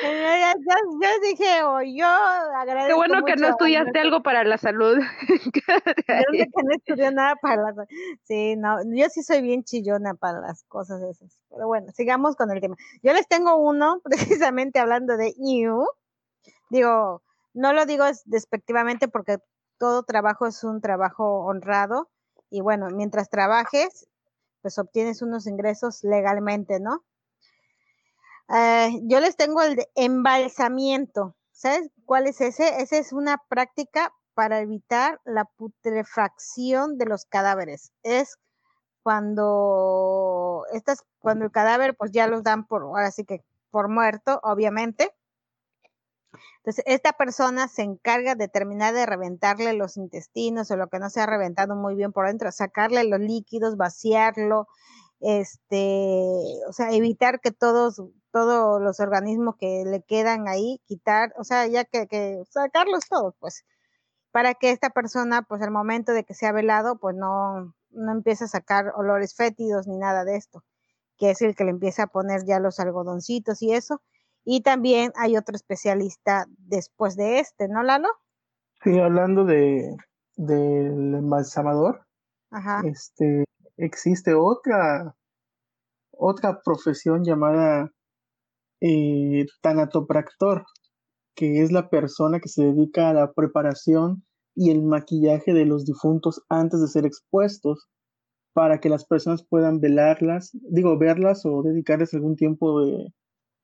yo, 0.02 0.10
ya- 0.12 0.54
ya- 0.54 0.88
yo 1.00 1.20
dije, 1.22 1.62
o 1.62 1.80
yo 1.82 2.06
agradezco 2.06 2.88
Qué 2.88 2.94
bueno 2.94 3.24
que 3.24 3.32
mucho 3.32 3.36
no 3.42 3.46
a 3.46 3.50
estudiaste 3.50 3.98
algo 4.00 4.22
para 4.22 4.42
la 4.44 4.58
salud. 4.58 4.98
Yo 5.64 6.30
que 6.32 6.62
no 6.62 6.72
estudié 6.76 7.10
nada 7.12 7.36
para 7.36 7.62
las... 7.62 7.74
Sí, 8.24 8.56
no, 8.56 8.78
yo 8.84 9.08
sí 9.10 9.22
soy 9.22 9.42
bien 9.42 9.62
chillona 9.64 10.14
para 10.14 10.40
las 10.40 10.64
cosas 10.64 11.00
esas. 11.02 11.38
Pero 11.50 11.66
bueno, 11.66 11.92
sigamos 11.92 12.36
con 12.36 12.50
el 12.50 12.60
tema. 12.60 12.76
Yo 13.02 13.12
les 13.12 13.26
tengo 13.28 13.56
uno, 13.56 14.00
precisamente 14.04 14.78
hablando 14.80 15.16
de 15.16 15.34
you. 15.38 15.86
Digo, 16.70 17.22
no 17.52 17.72
lo 17.72 17.86
digo 17.86 18.04
es- 18.06 18.22
despectivamente 18.26 19.08
porque 19.08 19.38
todo 19.78 20.02
trabajo 20.02 20.46
es 20.46 20.64
un 20.64 20.80
trabajo 20.80 21.44
honrado. 21.46 22.10
Y 22.50 22.60
bueno, 22.60 22.88
mientras 22.90 23.30
trabajes, 23.30 24.06
pues 24.64 24.78
obtienes 24.78 25.20
unos 25.20 25.46
ingresos 25.46 26.02
legalmente, 26.04 26.80
¿no? 26.80 27.04
Eh, 28.48 28.98
yo 29.02 29.20
les 29.20 29.36
tengo 29.36 29.60
el 29.60 29.76
de 29.76 29.90
embalsamiento. 29.94 31.36
¿Sabes 31.52 31.90
cuál 32.06 32.26
es 32.26 32.40
ese? 32.40 32.80
Esa 32.80 32.96
es 32.96 33.12
una 33.12 33.36
práctica 33.50 34.14
para 34.32 34.60
evitar 34.60 35.20
la 35.26 35.44
putrefacción 35.44 36.96
de 36.96 37.04
los 37.04 37.26
cadáveres. 37.26 37.92
Es 38.04 38.38
cuando 39.02 40.64
estas, 40.72 41.04
cuando 41.18 41.44
el 41.44 41.50
cadáver, 41.50 41.94
pues 41.94 42.10
ya 42.10 42.26
los 42.26 42.42
dan 42.42 42.66
por, 42.66 42.84
ahora 42.84 43.10
sí 43.10 43.26
que 43.26 43.44
por 43.70 43.90
muerto, 43.90 44.40
obviamente. 44.42 45.14
Entonces, 46.58 46.84
esta 46.86 47.12
persona 47.12 47.68
se 47.68 47.82
encarga 47.82 48.34
de 48.34 48.48
terminar 48.48 48.94
de 48.94 49.06
reventarle 49.06 49.74
los 49.74 49.96
intestinos 49.96 50.70
o 50.70 50.76
lo 50.76 50.88
que 50.88 50.98
no 50.98 51.10
se 51.10 51.20
ha 51.20 51.26
reventado 51.26 51.76
muy 51.76 51.94
bien 51.94 52.12
por 52.12 52.26
dentro, 52.26 52.50
sacarle 52.52 53.04
los 53.04 53.20
líquidos, 53.20 53.76
vaciarlo, 53.76 54.66
este, 55.20 56.60
o 56.68 56.72
sea, 56.72 56.90
evitar 56.92 57.40
que 57.40 57.50
todos, 57.50 58.02
todos 58.32 58.80
los 58.82 59.00
organismos 59.00 59.56
que 59.58 59.84
le 59.86 60.02
quedan 60.02 60.48
ahí, 60.48 60.80
quitar, 60.86 61.32
o 61.38 61.44
sea, 61.44 61.66
ya 61.66 61.84
que, 61.84 62.06
que 62.06 62.42
sacarlos 62.50 63.08
todos, 63.08 63.34
pues, 63.38 63.64
para 64.32 64.54
que 64.54 64.70
esta 64.70 64.90
persona, 64.90 65.42
pues, 65.42 65.62
al 65.62 65.70
momento 65.70 66.12
de 66.12 66.24
que 66.24 66.34
sea 66.34 66.52
velado, 66.52 66.98
pues 66.98 67.16
no, 67.16 67.74
no 67.90 68.12
empiece 68.12 68.44
a 68.44 68.48
sacar 68.48 68.92
olores 68.96 69.34
fétidos 69.34 69.86
ni 69.86 69.96
nada 69.98 70.24
de 70.24 70.36
esto, 70.36 70.64
que 71.18 71.30
es 71.30 71.42
el 71.42 71.54
que 71.54 71.64
le 71.64 71.70
empieza 71.70 72.04
a 72.04 72.06
poner 72.08 72.44
ya 72.44 72.58
los 72.60 72.80
algodoncitos 72.80 73.62
y 73.62 73.72
eso. 73.72 74.02
Y 74.44 74.60
también 74.60 75.12
hay 75.16 75.36
otro 75.36 75.56
especialista 75.56 76.46
después 76.58 77.16
de 77.16 77.40
este, 77.40 77.68
¿no, 77.68 77.82
Lalo? 77.82 78.08
Sí, 78.82 78.98
hablando 78.98 79.44
de 79.44 79.96
del 80.36 81.14
embalsamador, 81.14 82.06
Ajá. 82.50 82.82
este, 82.84 83.44
existe 83.76 84.34
otra, 84.34 85.14
otra 86.10 86.60
profesión 86.62 87.24
llamada 87.24 87.90
eh, 88.80 89.46
tanatopractor, 89.62 90.64
que 91.36 91.62
es 91.62 91.72
la 91.72 91.88
persona 91.88 92.40
que 92.40 92.48
se 92.48 92.64
dedica 92.64 93.10
a 93.10 93.14
la 93.14 93.32
preparación 93.32 94.24
y 94.54 94.70
el 94.70 94.82
maquillaje 94.82 95.52
de 95.52 95.66
los 95.66 95.84
difuntos 95.84 96.42
antes 96.48 96.80
de 96.80 96.88
ser 96.88 97.06
expuestos 97.06 97.88
para 98.52 98.78
que 98.78 98.88
las 98.88 99.04
personas 99.04 99.44
puedan 99.48 99.80
velarlas, 99.80 100.50
digo, 100.52 100.96
verlas 100.98 101.44
o 101.44 101.62
dedicarles 101.62 102.14
algún 102.14 102.36
tiempo 102.36 102.84
de, 102.84 103.12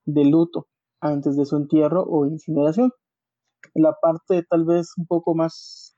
de 0.05 0.25
luto 0.25 0.67
antes 1.01 1.35
de 1.35 1.45
su 1.45 1.57
entierro 1.57 2.03
o 2.03 2.25
incineración. 2.25 2.91
La 3.73 3.95
parte 4.01 4.43
tal 4.49 4.65
vez 4.65 4.93
un 4.97 5.07
poco 5.07 5.35
más 5.35 5.95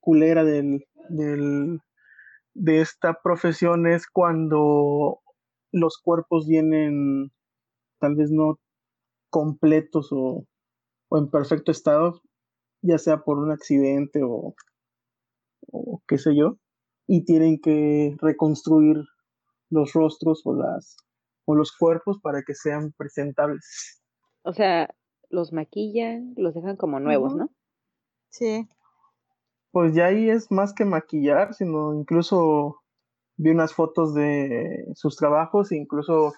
culera 0.00 0.44
del, 0.44 0.84
de 1.08 2.80
esta 2.80 3.20
profesión 3.22 3.86
es 3.86 4.06
cuando 4.06 5.20
los 5.72 5.98
cuerpos 5.98 6.46
vienen 6.46 7.30
tal 8.00 8.16
vez 8.16 8.30
no 8.30 8.58
completos 9.30 10.08
o, 10.12 10.46
o 11.10 11.18
en 11.18 11.30
perfecto 11.30 11.70
estado, 11.70 12.20
ya 12.82 12.98
sea 12.98 13.18
por 13.18 13.38
un 13.38 13.50
accidente 13.50 14.22
o, 14.22 14.54
o 15.70 16.02
qué 16.06 16.18
sé 16.18 16.36
yo, 16.36 16.56
y 17.06 17.24
tienen 17.24 17.60
que 17.60 18.16
reconstruir 18.20 18.96
los 19.70 19.92
rostros 19.92 20.42
o 20.44 20.54
las 20.54 20.96
o 21.44 21.54
los 21.54 21.72
cuerpos 21.72 22.18
para 22.20 22.42
que 22.42 22.54
sean 22.54 22.92
presentables. 22.92 24.02
O 24.48 24.54
sea, 24.54 24.88
los 25.28 25.52
maquillan, 25.52 26.32
los 26.38 26.54
dejan 26.54 26.76
como 26.76 27.00
nuevos. 27.00 27.34
¿no? 27.34 27.50
Sí. 28.30 28.66
Pues 29.72 29.94
ya 29.94 30.06
ahí 30.06 30.30
es 30.30 30.50
más 30.50 30.72
que 30.72 30.86
maquillar, 30.86 31.52
sino 31.52 31.92
incluso 31.92 32.80
vi 33.36 33.50
unas 33.50 33.74
fotos 33.74 34.14
de 34.14 34.86
sus 34.94 35.16
trabajos, 35.16 35.70
e 35.70 35.76
incluso 35.76 36.32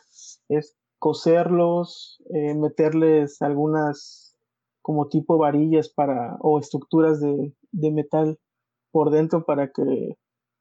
es 0.48 0.76
coserlos, 0.98 2.20
eh, 2.34 2.56
meterles 2.56 3.40
algunas 3.42 4.36
como 4.82 5.06
tipo 5.06 5.38
varillas 5.38 5.88
para 5.88 6.36
o 6.40 6.58
estructuras 6.58 7.20
de, 7.20 7.54
de 7.70 7.92
metal 7.92 8.40
por 8.90 9.12
dentro 9.12 9.44
para 9.44 9.70
que 9.70 10.16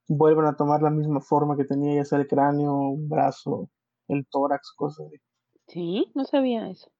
vuelvan 0.07 0.45
a 0.45 0.55
tomar 0.55 0.83
la 0.83 0.91
misma 0.91 1.19
forma 1.19 1.57
que 1.57 1.65
tenía 1.65 1.95
ya 1.95 2.05
sea 2.05 2.19
el 2.19 2.27
cráneo, 2.27 2.75
un 2.75 3.09
brazo, 3.09 3.71
el 4.07 4.27
tórax, 4.29 4.71
cosas 4.75 5.07
así. 5.07 5.17
Sí, 5.65 6.11
no 6.13 6.25
sabía 6.25 6.69
eso. 6.69 6.91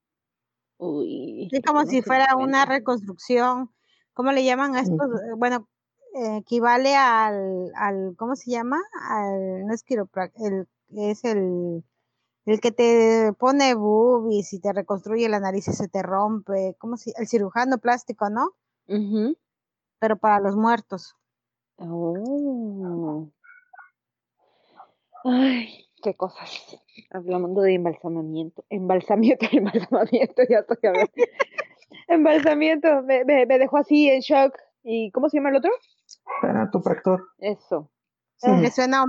Uy. 0.79 1.49
Es 1.51 1.61
como 1.61 1.83
no 1.83 1.89
si 1.89 2.01
fuera 2.01 2.35
una 2.37 2.65
reconstrucción. 2.65 3.69
¿Cómo 4.13 4.31
le 4.31 4.45
llaman 4.45 4.75
a 4.75 4.81
estos? 4.81 4.97
Bueno, 5.37 5.67
eh, 6.15 6.37
equivale 6.37 6.95
al, 6.95 7.71
al, 7.75 8.15
¿cómo 8.17 8.35
se 8.35 8.51
llama? 8.51 8.81
Al, 9.09 9.67
no 9.67 9.73
es 9.73 9.83
el, 10.37 10.67
es 10.91 11.23
el, 11.25 11.83
el 12.45 12.61
que 12.61 12.71
te 12.71 13.33
pone 13.37 13.75
boobies 13.75 14.53
y 14.53 14.59
te 14.61 14.71
reconstruye 14.71 15.27
la 15.27 15.41
nariz 15.41 15.67
y 15.67 15.73
se 15.73 15.89
te 15.89 16.01
rompe. 16.01 16.75
¿Cómo 16.79 16.95
se? 16.95 17.11
El 17.17 17.27
cirujano 17.27 17.77
plástico, 17.77 18.29
¿no? 18.29 18.51
Ujú. 18.87 19.37
Pero 19.99 20.15
para 20.17 20.39
los 20.39 20.55
muertos. 20.55 21.15
Oh. 21.77 23.27
Ay, 25.25 25.88
qué 26.01 26.15
cosas. 26.15 26.77
Hablando 27.11 27.61
de 27.61 27.75
embalsamamiento, 27.75 28.63
embalsamiento, 28.69 29.45
embalsamamiento, 29.51 30.41
ya 30.49 30.59
estoy 30.59 30.77
hablando. 30.83 31.11
Embalsamiento, 32.07 33.03
me, 33.03 33.25
me, 33.25 33.45
me 33.45 33.59
dejó 33.59 33.77
así 33.77 34.09
en 34.09 34.21
shock. 34.21 34.57
¿Y 34.83 35.11
cómo 35.11 35.29
se 35.29 35.37
llama 35.37 35.49
el 35.49 35.57
otro? 35.57 35.71
Tanatopractor. 36.41 37.27
Eso. 37.39 37.91
Sí. 38.37 38.49
Me 38.51 38.71
suena 38.71 39.03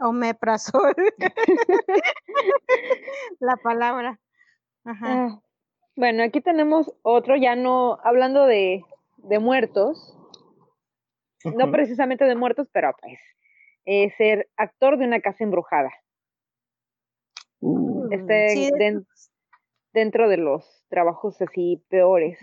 omeprazol. 0.00 0.94
la 3.40 3.56
palabra. 3.56 4.20
Ajá. 4.84 5.06
Ah, 5.06 5.40
Bueno, 5.96 6.22
aquí 6.22 6.42
tenemos 6.42 6.92
otro, 7.02 7.36
ya 7.36 7.56
no, 7.56 7.98
hablando 8.04 8.44
de, 8.44 8.84
de 9.16 9.38
muertos, 9.38 10.18
no 11.44 11.70
precisamente 11.70 12.24
de 12.24 12.36
muertos, 12.36 12.68
pero 12.72 12.94
pues, 13.00 13.18
eh, 13.86 14.10
ser 14.16 14.48
actor 14.56 14.98
de 14.98 15.06
una 15.06 15.20
casa 15.20 15.44
embrujada. 15.44 15.90
Uh, 17.64 18.08
Este, 18.10 18.48
Sí, 18.50 18.70
den- 18.78 19.06
dentro 19.92 20.28
de 20.28 20.36
los 20.36 20.84
trabajos 20.88 21.40
así 21.40 21.82
peores. 21.88 22.38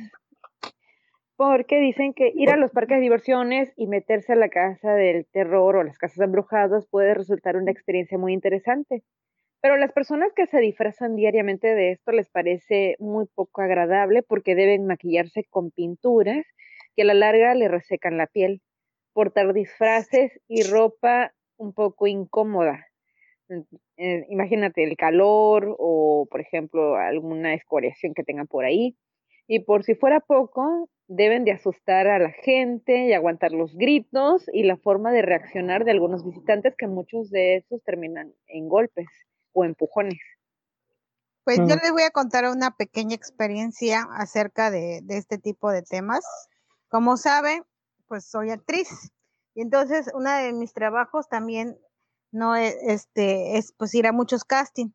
Porque 1.36 1.80
dicen 1.80 2.14
que 2.14 2.32
ir 2.36 2.50
a 2.52 2.58
los 2.58 2.72
parques 2.72 2.98
de 2.98 3.02
diversiones 3.02 3.72
y 3.76 3.88
meterse 3.88 4.34
a 4.34 4.36
la 4.36 4.50
casa 4.50 4.94
del 4.94 5.26
terror 5.28 5.76
o 5.76 5.84
las 5.84 5.98
casas 5.98 6.20
embrujadas 6.20 6.88
puede 6.88 7.14
resultar 7.14 7.56
una 7.56 7.72
experiencia 7.72 8.18
muy 8.18 8.34
interesante. 8.34 9.04
Pero 9.62 9.78
las 9.78 9.92
personas 9.92 10.32
que 10.36 10.48
se 10.48 10.60
disfrazan 10.60 11.16
diariamente 11.16 11.68
de 11.76 11.92
esto 11.92 12.12
les 12.12 12.30
parece 12.30 12.96
muy 13.00 13.26
poco 13.34 13.62
agradable 13.62 14.24
porque 14.24 14.56
deben 14.56 14.86
maquillarse 14.88 15.44
con 15.50 15.70
pinturas 15.72 16.46
que 16.96 17.04
a 17.04 17.06
la 17.06 17.14
larga 17.14 17.54
le 17.54 17.68
resecan 17.68 18.18
la 18.18 18.28
piel, 18.28 18.62
portar 19.14 19.54
disfraces 19.54 20.32
y 20.48 20.64
ropa 20.64 21.34
un 21.58 21.74
poco 21.74 22.08
incómoda. 22.08 22.88
Eh, 23.98 24.26
imagínate 24.30 24.84
el 24.84 24.96
calor 24.96 25.76
o, 25.78 26.28
por 26.30 26.42
ejemplo, 26.42 26.96
alguna 26.96 27.54
escoriación 27.54 28.14
que 28.14 28.24
tengan 28.24 28.48
por 28.48 28.66
ahí. 28.66 28.98
Y 29.48 29.60
por 29.60 29.84
si 29.84 29.96
fuera 29.96 30.22
poco, 30.22 30.90
deben 31.08 31.44
de 31.44 31.52
asustar 31.52 32.08
a 32.08 32.20
la 32.20 32.32
gente 32.32 33.08
y 33.08 33.14
aguantar 33.14 33.52
los 33.52 33.76
gritos 33.76 34.46
y 34.54 34.64
la 34.64 34.78
forma 34.78 35.12
de 35.12 35.24
reaccionar 35.24 35.84
de 35.84 35.92
algunos 35.92 36.24
visitantes 36.26 36.74
que 36.78 36.88
muchos 36.88 37.30
de 37.30 37.58
esos 37.58 37.84
terminan 37.84 38.34
en 38.48 38.70
golpes 38.70 39.08
o 39.52 39.66
empujones. 39.66 40.20
Pues 41.44 41.58
yo 41.58 41.76
Mm. 41.76 41.80
les 41.82 41.92
voy 41.92 42.04
a 42.04 42.12
contar 42.12 42.46
una 42.50 42.72
pequeña 42.78 43.16
experiencia 43.16 44.08
acerca 44.14 44.72
de, 44.72 45.02
de 45.04 45.18
este 45.18 45.38
tipo 45.38 45.70
de 45.72 45.82
temas. 45.82 46.24
Como 46.88 47.18
saben, 47.18 47.64
pues 48.08 48.26
soy 48.26 48.52
actriz. 48.52 49.12
Y 49.54 49.62
entonces 49.62 50.10
uno 50.14 50.32
de 50.32 50.54
mis 50.54 50.72
trabajos 50.72 51.28
también 51.28 51.78
no 52.32 52.56
es, 52.56 52.76
este, 52.82 53.58
es 53.58 53.74
pues 53.74 53.94
ir 53.96 54.08
a 54.08 54.12
muchos 54.12 54.44
castings. 54.44 54.94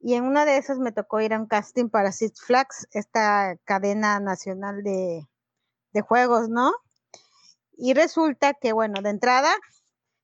Y 0.00 0.14
en 0.14 0.24
una 0.24 0.44
de 0.44 0.58
esas 0.58 0.78
me 0.78 0.92
tocó 0.92 1.20
ir 1.20 1.32
a 1.34 1.38
un 1.38 1.46
casting 1.46 1.88
para 1.88 2.12
Six 2.12 2.42
Flags, 2.42 2.88
esta 2.92 3.56
cadena 3.64 4.20
nacional 4.20 4.82
de, 4.82 5.26
de 5.92 6.00
juegos, 6.02 6.48
¿no? 6.48 6.72
Y 7.76 7.94
resulta 7.94 8.54
que, 8.54 8.72
bueno, 8.72 9.00
de 9.02 9.10
entrada 9.10 9.54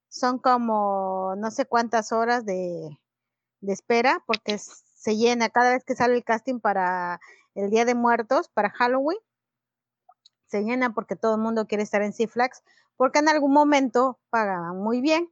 son 0.08 0.38
como 0.38 1.34
no 1.38 1.50
sé 1.50 1.64
cuántas 1.64 2.12
horas 2.12 2.44
de, 2.44 2.98
de 3.60 3.72
espera, 3.72 4.22
porque 4.26 4.58
se 4.58 5.16
llena 5.16 5.48
cada 5.48 5.70
vez 5.70 5.84
que 5.84 5.96
sale 5.96 6.14
el 6.14 6.24
casting 6.24 6.60
para 6.60 7.20
el 7.54 7.70
Día 7.70 7.84
de 7.84 7.94
Muertos, 7.94 8.48
para 8.48 8.70
Halloween, 8.70 9.18
se 10.46 10.62
llena 10.62 10.92
porque 10.92 11.16
todo 11.16 11.36
el 11.36 11.40
mundo 11.40 11.66
quiere 11.66 11.84
estar 11.84 12.02
en 12.02 12.12
Six 12.12 12.32
Flags, 12.32 12.62
porque 12.96 13.20
en 13.20 13.28
algún 13.28 13.52
momento 13.52 14.18
pagaban 14.30 14.76
muy 14.78 15.00
bien. 15.00 15.30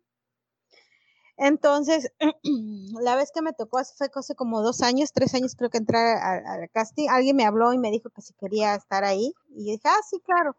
Entonces, 1.38 2.12
la 3.00 3.14
vez 3.14 3.30
que 3.32 3.42
me 3.42 3.52
tocó, 3.52 3.80
fue 3.96 4.08
hace 4.12 4.34
como 4.34 4.60
dos 4.60 4.82
años, 4.82 5.12
tres 5.12 5.34
años 5.34 5.54
creo 5.56 5.70
que 5.70 5.78
entré 5.78 5.98
al 5.98 6.68
casting, 6.70 7.08
alguien 7.08 7.36
me 7.36 7.46
habló 7.46 7.72
y 7.72 7.78
me 7.78 7.92
dijo 7.92 8.10
que 8.10 8.22
si 8.22 8.34
quería 8.34 8.74
estar 8.74 9.04
ahí, 9.04 9.32
y 9.50 9.66
yo 9.66 9.72
dije, 9.72 9.88
ah, 9.88 10.02
sí, 10.08 10.20
claro. 10.20 10.56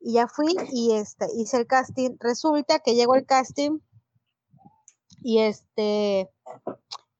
Y 0.00 0.14
ya 0.14 0.28
fui 0.28 0.54
y 0.70 0.92
este, 0.92 1.26
hice 1.36 1.56
el 1.56 1.66
casting. 1.66 2.16
Resulta 2.20 2.78
que 2.78 2.94
llegó 2.94 3.16
el 3.16 3.26
casting 3.26 3.80
y 5.22 5.38
este, 5.38 6.30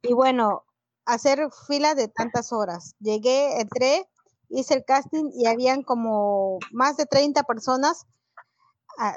y 0.03 0.13
bueno, 0.13 0.65
hacer 1.05 1.49
fila 1.67 1.95
de 1.95 2.09
tantas 2.09 2.53
horas. 2.53 2.95
Llegué, 3.01 3.61
entré, 3.61 4.07
hice 4.51 4.75
el 4.75 4.85
casting 4.85 5.31
y 5.35 5.47
habían 5.47 5.83
como 5.83 6.59
más 6.71 6.97
de 6.97 7.07
30 7.07 7.43
personas 7.45 8.07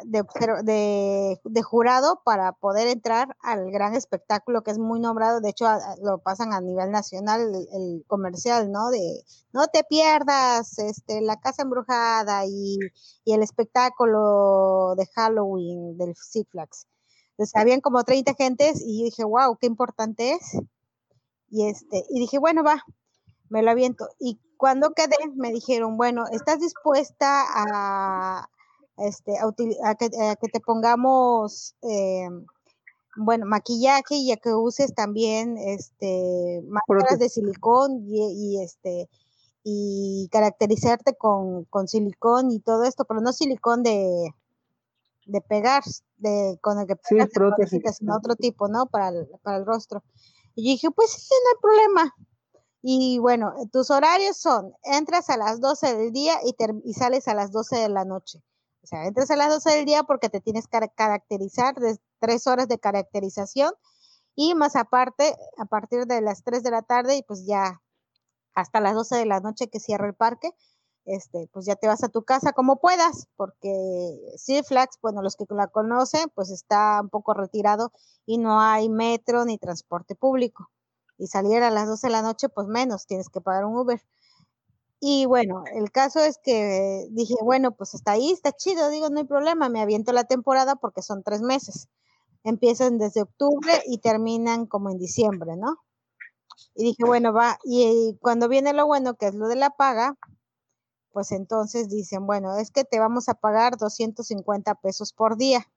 de, 0.06 0.24
de, 0.64 1.40
de 1.44 1.64
jurado 1.64 2.22
para 2.24 2.54
poder 2.54 2.88
entrar 2.88 3.36
al 3.42 3.72
gran 3.72 3.94
espectáculo 3.94 4.64
que 4.64 4.72
es 4.72 4.80
muy 4.80 5.00
nombrado, 5.00 5.42
de 5.42 5.50
hecho 5.50 5.66
lo 6.04 6.20
pasan 6.20 6.54
a 6.54 6.62
nivel 6.62 6.92
nacional 6.92 7.42
el, 7.72 8.04
comercial, 8.08 8.72
¿no? 8.72 8.90
De 8.90 9.24
no 9.54 9.68
te 9.68 9.84
pierdas 9.84 10.80
este 10.80 11.22
la 11.22 11.38
casa 11.40 11.64
embrujada 11.64 12.46
y, 12.46 12.78
y 13.24 13.34
el 13.34 13.44
espectáculo 13.44 14.96
de 14.96 15.06
Halloween 15.16 15.98
del 15.98 16.16
Six. 16.16 16.48
Entonces 17.32 17.56
habían 17.56 17.82
como 17.82 18.04
30 18.04 18.34
gentes 18.34 18.82
y 18.84 19.00
yo 19.00 19.06
dije, 19.06 19.24
wow, 19.24 19.58
qué 19.58 19.68
importante 19.68 20.32
es. 20.32 20.58
Y 21.50 21.68
este, 21.68 22.04
y 22.10 22.20
dije, 22.20 22.40
bueno, 22.40 22.64
va, 22.64 22.84
me 23.50 23.62
lo 23.62 23.72
aviento. 23.72 24.10
Y 24.20 24.40
cuando 24.58 24.92
quedé, 24.92 25.16
me 25.36 25.52
dijeron, 25.52 25.98
bueno, 25.98 26.24
¿estás 26.32 26.60
dispuesta 26.60 27.44
a, 27.48 28.50
este, 28.98 29.38
a, 29.38 29.96
que, 29.96 30.10
a 30.22 30.36
que 30.36 30.48
te 30.48 30.60
pongamos, 30.60 31.76
eh, 31.82 32.28
bueno, 33.16 33.46
maquillaje 33.46 34.16
y 34.16 34.32
a 34.32 34.38
que 34.38 34.54
uses 34.54 34.94
también, 34.94 35.58
este, 35.58 36.62
máscaras 36.68 37.20
de 37.20 37.30
silicón 37.30 38.04
y, 38.08 38.56
y, 38.58 38.64
este, 38.64 39.10
y 39.64 40.30
caracterizarte 40.32 41.16
con, 41.16 41.66
con 41.66 41.88
silicón 41.88 42.52
y 42.52 42.60
todo 42.60 42.84
esto, 42.84 43.06
pero 43.06 43.22
no 43.22 43.34
silicón 43.34 43.84
de, 43.84 44.34
de 45.26 45.42
pegar, 45.42 45.84
de, 46.18 46.58
con 46.62 46.80
el 46.80 46.88
que 46.88 46.96
Sí, 46.96 47.16
pegas 47.16 47.30
prótesis. 47.34 47.72
rodillitas, 47.72 47.98
sino 47.98 48.16
otro 48.16 48.36
tipo, 48.36 48.68
¿no? 48.68 48.86
Para 48.86 49.10
el, 49.10 49.28
para 49.44 49.58
el 49.58 49.66
rostro. 49.66 50.04
Y 50.56 50.64
yo 50.66 50.72
dije, 50.72 50.92
pues 50.92 51.12
sí, 51.12 51.34
no 51.44 51.50
hay 51.50 51.62
problema. 51.62 52.16
Y 52.84 53.18
bueno, 53.20 53.54
tus 53.72 53.90
horarios 53.92 54.38
son, 54.38 54.74
entras 54.84 55.30
a 55.30 55.38
las 55.38 55.60
12 55.60 55.98
del 55.98 56.12
día 56.12 56.36
y, 56.46 56.54
ter- 56.54 56.76
y 56.86 56.94
sales 56.94 57.28
a 57.28 57.34
las 57.34 57.52
12 57.52 57.76
de 57.78 57.90
la 57.90 58.06
noche. 58.06 58.42
O 58.88 58.90
sea, 58.90 59.06
entras 59.06 59.30
a 59.32 59.36
las 59.36 59.50
12 59.50 59.70
del 59.70 59.86
día 59.86 60.04
porque 60.04 60.30
te 60.30 60.40
tienes 60.40 60.66
que 60.66 60.80
caracterizar 60.96 61.76
de 61.76 62.00
tres 62.20 62.48
horas 62.48 62.70
de 62.70 62.80
caracterización 62.80 63.74
y 64.34 64.56
más 64.56 64.78
aparte, 64.78 65.36
a 65.58 65.66
partir 65.66 66.06
de 66.06 66.22
las 66.22 66.46
3 66.46 66.64
de 66.64 66.72
la 66.72 66.84
tarde 66.84 67.18
y 67.18 67.22
pues 67.22 67.46
ya 67.46 67.82
hasta 68.54 68.80
las 68.80 68.94
12 68.94 69.18
de 69.18 69.26
la 69.26 69.42
noche 69.42 69.68
que 69.68 69.82
cierra 69.82 70.08
el 70.08 70.16
parque, 70.16 70.52
este, 71.04 71.50
pues 71.52 71.66
ya 71.66 71.76
te 71.76 71.88
vas 71.88 72.02
a 72.06 72.08
tu 72.08 72.24
casa 72.24 72.54
como 72.54 72.80
puedas, 72.80 73.28
porque 73.36 74.22
Six 74.38 74.70
Flags, 74.70 75.00
bueno, 75.02 75.22
los 75.22 75.36
que 75.36 75.44
la 75.50 75.68
conocen, 75.68 76.30
pues 76.34 76.50
está 76.50 77.02
un 77.02 77.10
poco 77.10 77.34
retirado 77.34 77.92
y 78.26 78.38
no 78.38 78.62
hay 78.62 78.88
metro 78.88 79.44
ni 79.44 79.58
transporte 79.58 80.16
público. 80.16 80.72
Y 81.18 81.28
salir 81.28 81.62
a 81.62 81.72
las 81.72 81.90
12 81.90 82.08
de 82.08 82.12
la 82.12 82.22
noche, 82.22 82.48
pues 82.48 82.68
menos, 82.68 83.06
tienes 83.06 83.28
que 83.28 83.42
pagar 83.42 83.66
un 83.66 83.76
Uber. 83.76 84.02
Y 85.00 85.26
bueno, 85.26 85.64
el 85.74 85.92
caso 85.92 86.20
es 86.20 86.40
que 86.40 87.08
dije, 87.12 87.36
bueno, 87.44 87.72
pues 87.72 87.94
hasta 87.94 88.14
ahí 88.14 88.32
está 88.32 88.52
chido, 88.52 88.90
digo, 88.90 89.10
no 89.10 89.20
hay 89.20 89.26
problema, 89.26 89.70
me 89.70 89.82
aviento 89.82 90.12
la 90.12 90.24
temporada 90.24 90.76
porque 90.76 91.02
son 91.02 91.24
tres 91.24 91.42
meses. 91.42 91.88
Empiezan 92.44 92.98
desde 92.98 93.22
octubre 93.22 93.84
y 93.86 94.00
terminan 94.00 94.66
como 94.66 94.90
en 94.90 94.98
diciembre, 94.98 95.56
¿no? 95.56 95.78
Y 96.74 96.84
dije, 96.84 97.04
bueno, 97.06 97.34
va, 97.34 97.60
y 97.64 98.18
cuando 98.22 98.48
viene 98.48 98.74
lo 98.74 98.88
bueno, 98.88 99.16
que 99.16 99.28
es 99.28 99.36
lo 99.36 99.48
de 99.48 99.56
la 99.56 99.72
paga, 99.72 100.16
pues 101.12 101.32
entonces 101.32 101.90
dicen, 101.90 102.26
bueno, 102.28 102.58
es 102.58 102.72
que 102.72 102.84
te 102.84 103.00
vamos 103.00 103.28
a 103.30 103.34
pagar 103.34 103.78
250 103.78 104.76
pesos 104.76 105.14
por 105.14 105.38
día. 105.38 105.68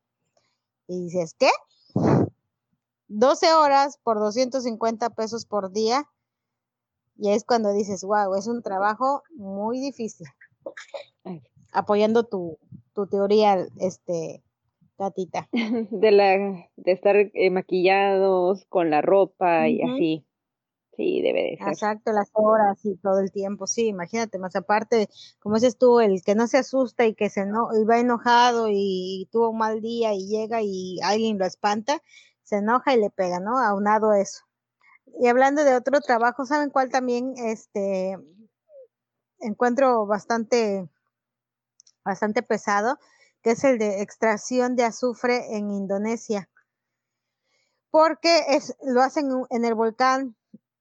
Y 0.87 1.05
dices, 1.05 1.35
¿qué? 1.39 1.51
12 3.09 3.55
horas 3.55 3.99
por 4.03 4.19
250 4.19 5.11
pesos 5.11 5.47
por 5.47 5.73
día. 5.73 6.09
Y 7.21 7.31
es 7.31 7.45
cuando 7.45 7.73
dices, 7.73 8.03
wow, 8.03 8.35
es 8.35 8.47
un 8.47 8.63
trabajo 8.63 9.23
muy 9.35 9.79
difícil. 9.79 10.27
Apoyando 11.73 12.25
tu, 12.25 12.59
tu 12.95 13.07
teoría, 13.07 13.67
este, 13.79 14.43
gatita. 14.99 15.49
De 15.91 16.11
la 16.13 16.69
de 16.77 16.93
estar 16.93 17.17
eh, 17.17 17.51
maquillados 17.51 18.65
con 18.67 18.91
la 18.91 19.03
ropa 19.03 19.69
y 19.69 19.83
así. 19.83 20.27
Sí, 20.97 21.23
debe 21.23 21.43
de 21.43 21.57
ser. 21.57 21.69
Exacto, 21.69 22.13
las 22.13 22.31
horas 22.33 22.79
y 22.85 22.97
todo 22.97 23.21
el 23.21 23.33
tiempo, 23.33 23.67
sí, 23.67 23.87
imagínate, 23.87 24.39
más 24.39 24.55
aparte, 24.55 25.09
como 25.39 25.55
dices 25.55 25.79
tú, 25.79 26.01
el 26.01 26.23
que 26.23 26.35
no 26.35 26.47
se 26.47 26.59
asusta 26.59 27.07
y 27.07 27.15
que 27.15 27.31
se 27.31 27.47
no, 27.47 27.69
y 27.81 27.85
va 27.85 28.01
enojado 28.01 28.67
y 28.71 29.27
tuvo 29.33 29.51
un 29.51 29.59
mal 29.59 29.81
día 29.81 30.13
y 30.13 30.27
llega 30.27 30.61
y 30.63 30.99
alguien 31.03 31.39
lo 31.39 31.47
espanta, 31.47 32.03
se 32.43 32.57
enoja 32.57 32.95
y 32.95 33.01
le 33.01 33.09
pega, 33.09 33.41
¿no? 33.41 33.57
Aunado 33.59 34.13
eso. 34.13 34.50
Y 35.19 35.29
hablando 35.29 35.65
de 35.65 35.75
otro 35.75 36.01
trabajo, 36.01 36.47
¿saben 36.47 36.71
cuál 36.71 36.91
también 36.91 37.35
este 37.37 38.17
encuentro 39.41 40.07
bastante 40.07 40.89
bastante 42.05 42.43
pesado? 42.43 42.99
Que 43.43 43.53
es 43.53 43.65
el 43.65 43.79
de 43.79 44.03
extracción 44.03 44.77
de 44.77 44.85
azufre 44.85 45.57
en 45.57 45.71
Indonesia. 45.71 46.49
Porque 47.91 48.45
es, 48.49 48.77
lo 48.83 49.03
hacen 49.03 49.29
en- 49.51 49.65
el 49.65 49.75
volcán 49.75 50.37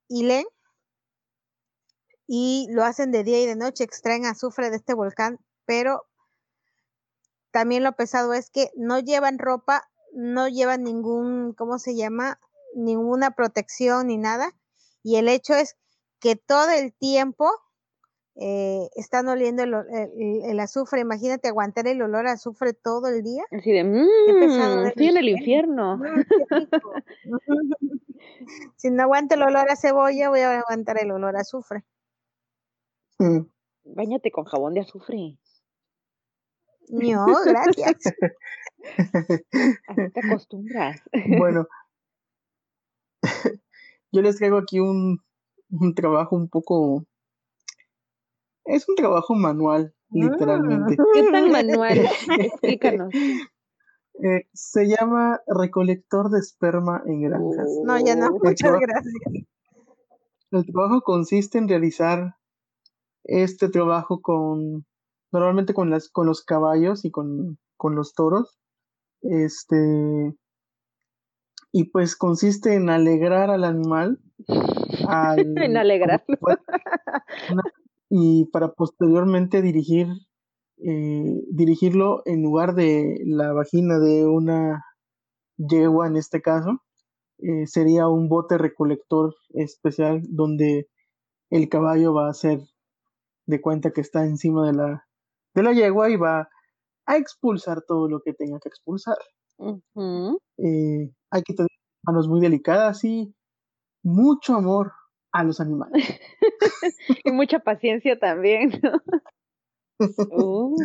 Ilén 0.08 0.46
y 2.28 2.68
lo 2.72 2.84
hacen 2.84 3.12
de 3.12 3.24
día 3.24 3.42
y 3.42 3.46
de 3.48 3.56
noche, 3.56 3.84
extraen 3.84 4.26
azufre 4.26 4.70
de 4.70 4.76
este 4.78 4.94
volcán, 4.94 5.40
pero 5.66 6.06
también 7.52 7.84
lo 7.84 7.94
pesado 7.94 8.34
es 8.34 8.52
que 8.52 8.70
no 8.76 9.00
llevan 9.00 9.40
ropa, 9.40 9.90
no 10.14 10.48
llevan 10.48 10.84
ningún, 10.84 11.54
¿cómo 11.54 11.80
se 11.80 11.96
llama? 11.96 12.40
Ninguna 12.84 13.32
protección 13.32 14.08
ni 14.08 14.18
nada. 14.18 14.52
Y 15.04 15.18
el 15.18 15.28
hecho 15.30 15.54
es 15.54 15.78
que 16.20 16.36
todo 16.36 16.70
el 16.72 16.94
tiempo 16.94 17.50
eh, 18.36 18.90
están 18.96 19.28
oliendo 19.28 19.64
el, 19.64 19.74
el- 19.74 20.42
el 20.46 20.60
azufre. 20.60 21.02
Imagínate 21.02 21.48
aguantar 21.50 21.88
el 21.88 22.02
olor 22.02 22.28
a 22.28 22.34
azufre 22.34 22.74
todo 22.74 23.08
el 23.08 23.24
día. 23.24 23.44
Así 23.52 23.72
de, 23.72 23.84
pesado 24.40 24.84
mmm, 24.84 24.88
estoy 24.88 25.08
en 25.08 25.18
el 25.18 25.26
ser". 25.26 25.38
infierno. 25.38 26.00
Si 28.76 28.90
no 28.90 29.04
aguanto 29.04 29.36
el 29.36 29.44
olor 29.44 29.70
a 29.70 29.76
cebolla, 29.76 30.30
voy 30.30 30.40
a 30.42 30.60
aguantar 30.60 31.02
el 31.02 31.12
olor 31.12 31.36
a 31.38 31.42
azufre. 31.42 31.84
Mm. 33.18 33.40
Báñate 33.86 34.32
con 34.32 34.46
jabón 34.46 34.74
de 34.74 34.82
azufre. 34.82 35.38
No, 36.90 37.26
gracias. 37.46 37.96
Así 39.88 40.10
te 40.14 40.20
acostumbras. 40.26 41.02
Bueno, 41.38 41.68
yo 44.12 44.22
les 44.22 44.38
traigo 44.38 44.58
aquí 44.58 44.80
un, 44.80 45.20
un 45.70 45.94
trabajo 45.94 46.36
un 46.36 46.50
poco... 46.50 47.06
Es 48.66 48.88
un 48.88 48.96
trabajo 48.96 49.34
manual, 49.36 49.94
literalmente. 50.12 50.96
¿Qué 51.14 51.24
tan 51.32 51.52
manual? 51.52 51.98
Explícanos. 52.40 53.14
Eh, 53.14 54.48
se 54.54 54.88
llama 54.88 55.40
recolector 55.48 56.30
de 56.30 56.40
esperma 56.40 57.02
en 57.06 57.22
granjas. 57.22 57.68
No, 57.84 57.98
ya 57.98 58.16
no. 58.16 58.32
Muchas 58.44 58.80
gracias. 58.80 59.14
El 60.52 60.66
trabajo 60.66 61.02
consiste 61.02 61.58
en 61.58 61.68
realizar 61.68 62.36
este 63.24 63.70
trabajo 63.70 64.22
con, 64.22 64.86
normalmente 65.32 65.74
con, 65.74 65.90
las, 65.90 66.10
con 66.10 66.28
los 66.28 66.44
caballos 66.44 67.06
y 67.06 67.12
con, 67.12 67.60
con 67.78 67.96
los 67.96 68.14
toros. 68.14 68.60
Este, 69.22 70.36
y 71.72 71.86
pues 71.86 72.16
consiste 72.16 72.76
en 72.76 72.90
alegrar 72.90 73.50
al 73.50 73.64
animal. 73.64 74.20
en 75.68 75.78
alegrarlo. 75.78 76.38
y 78.10 78.46
para 78.46 78.74
posteriormente 78.74 79.62
dirigir, 79.62 80.08
eh, 80.78 81.42
dirigirlo 81.52 82.22
en 82.26 82.42
lugar 82.44 82.76
de 82.76 83.22
la 83.26 83.54
vagina 83.54 84.00
de 84.00 84.26
una 84.26 84.86
yegua 85.58 86.08
en 86.08 86.16
este 86.18 86.42
caso, 86.42 86.82
eh, 87.40 87.68
sería 87.68 88.08
un 88.08 88.28
bote 88.28 88.58
recolector 88.58 89.36
especial 89.54 90.22
donde 90.28 90.90
el 91.50 91.70
caballo 91.70 92.14
va 92.14 92.28
a 92.28 92.32
hacer 92.32 92.60
de 93.46 93.62
cuenta 93.62 93.92
que 93.92 94.02
está 94.02 94.26
encima 94.26 94.68
de 94.68 94.74
la, 94.74 95.08
de 95.56 95.64
la 95.64 95.74
yegua 95.74 96.10
y 96.10 96.18
va 96.18 96.50
a 97.06 97.18
expulsar 97.18 97.82
todo 97.88 98.08
lo 98.08 98.22
que 98.22 98.34
tenga 98.34 98.60
que 98.60 98.70
expulsar. 98.70 99.18
Eh, 100.58 101.12
hay 101.32 101.44
que 101.44 101.54
tener 101.54 101.70
manos 102.04 102.28
muy 102.28 102.40
delicadas 102.42 103.04
y 103.04 103.34
mucho 104.04 104.56
amor 104.56 104.94
a 105.32 105.44
los 105.44 105.60
animales. 105.60 106.20
y 107.24 107.32
mucha 107.32 107.60
paciencia 107.60 108.18
también, 108.18 108.82
uh. 110.32 110.76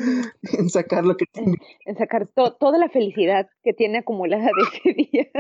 en 0.59 0.69
sacar 0.69 1.05
lo 1.05 1.17
que 1.17 1.27
tiene. 1.27 1.57
En 1.87 1.97
sacar 1.97 2.27
toda 2.29 2.79
la 2.79 2.89
felicidad 2.89 3.49
que 3.63 3.73
tiene 3.73 3.99
acumulada 3.99 4.45
de 4.47 4.91
ese 4.91 5.11
día. 5.11 5.31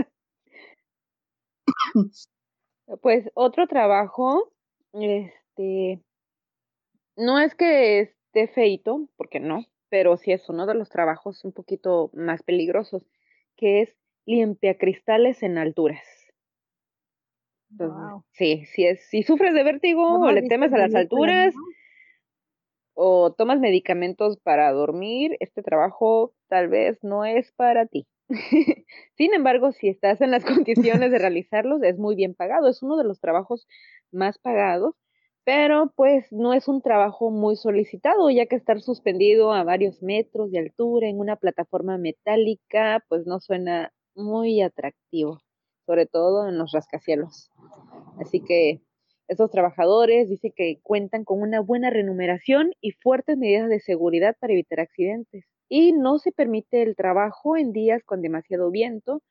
pues 3.02 3.30
otro 3.34 3.66
trabajo, 3.66 4.52
este, 4.92 6.02
no 7.16 7.38
es 7.40 7.54
que 7.54 8.00
esté 8.00 8.48
feito, 8.48 9.08
porque 9.16 9.40
no, 9.40 9.64
pero 9.88 10.16
sí 10.16 10.32
es 10.32 10.48
uno 10.48 10.66
de 10.66 10.74
los 10.74 10.88
trabajos 10.88 11.44
un 11.44 11.52
poquito 11.52 12.10
más 12.14 12.42
peligrosos, 12.42 13.06
que 13.56 13.82
es 13.82 13.96
limpia 14.26 14.76
cristales 14.78 15.42
en 15.42 15.58
alturas. 15.58 16.02
Sí, 18.32 18.66
sí 18.66 18.86
es, 18.86 19.08
si 19.08 19.22
sufres 19.22 19.52
de 19.52 19.64
vértigo 19.64 20.20
o 20.20 20.30
le 20.30 20.42
temes 20.42 20.72
a 20.72 20.78
las 20.78 20.94
alturas 20.94 21.54
o 22.94 23.32
tomas 23.32 23.58
medicamentos 23.58 24.38
para 24.38 24.70
dormir, 24.72 25.36
este 25.40 25.62
trabajo 25.62 26.32
tal 26.48 26.68
vez 26.68 27.02
no 27.02 27.24
es 27.24 27.52
para 27.52 27.86
ti. 27.86 28.06
Sin 29.16 29.34
embargo, 29.34 29.72
si 29.72 29.88
estás 29.88 30.20
en 30.20 30.30
las 30.30 30.44
condiciones 30.64 31.10
de 31.10 31.18
realizarlos, 31.18 31.82
es 31.82 31.98
muy 31.98 32.14
bien 32.14 32.34
pagado, 32.34 32.68
es 32.68 32.82
uno 32.82 32.96
de 32.96 33.04
los 33.04 33.20
trabajos 33.20 33.66
más 34.12 34.38
pagados, 34.38 34.94
pero 35.44 35.92
pues 35.96 36.32
no 36.32 36.54
es 36.54 36.68
un 36.68 36.80
trabajo 36.80 37.30
muy 37.30 37.56
solicitado, 37.56 38.30
ya 38.30 38.46
que 38.46 38.56
estar 38.56 38.80
suspendido 38.80 39.52
a 39.52 39.64
varios 39.64 40.02
metros 40.02 40.50
de 40.50 40.60
altura 40.60 41.08
en 41.08 41.18
una 41.18 41.36
plataforma 41.36 41.98
metálica, 41.98 43.04
pues 43.08 43.26
no 43.26 43.40
suena 43.40 43.92
muy 44.14 44.62
atractivo, 44.62 45.40
sobre 45.86 46.06
todo 46.06 46.48
en 46.48 46.58
los 46.58 46.72
rascacielos. 46.72 47.50
Así 48.20 48.40
que 48.40 48.80
estos 49.28 49.50
trabajadores 49.50 50.28
dicen 50.28 50.52
que 50.54 50.78
cuentan 50.82 51.24
con 51.24 51.40
una 51.40 51.60
buena 51.60 51.90
remuneración 51.90 52.72
y 52.80 52.92
fuertes 52.92 53.38
medidas 53.38 53.68
de 53.68 53.80
seguridad 53.80 54.36
para 54.38 54.52
evitar 54.52 54.80
accidentes. 54.80 55.46
Y 55.68 55.92
no 55.92 56.18
se 56.18 56.30
permite 56.30 56.82
el 56.82 56.94
trabajo 56.94 57.56
en 57.56 57.72
días 57.72 58.02
con 58.04 58.20
demasiado 58.20 58.70
viento 58.70 59.22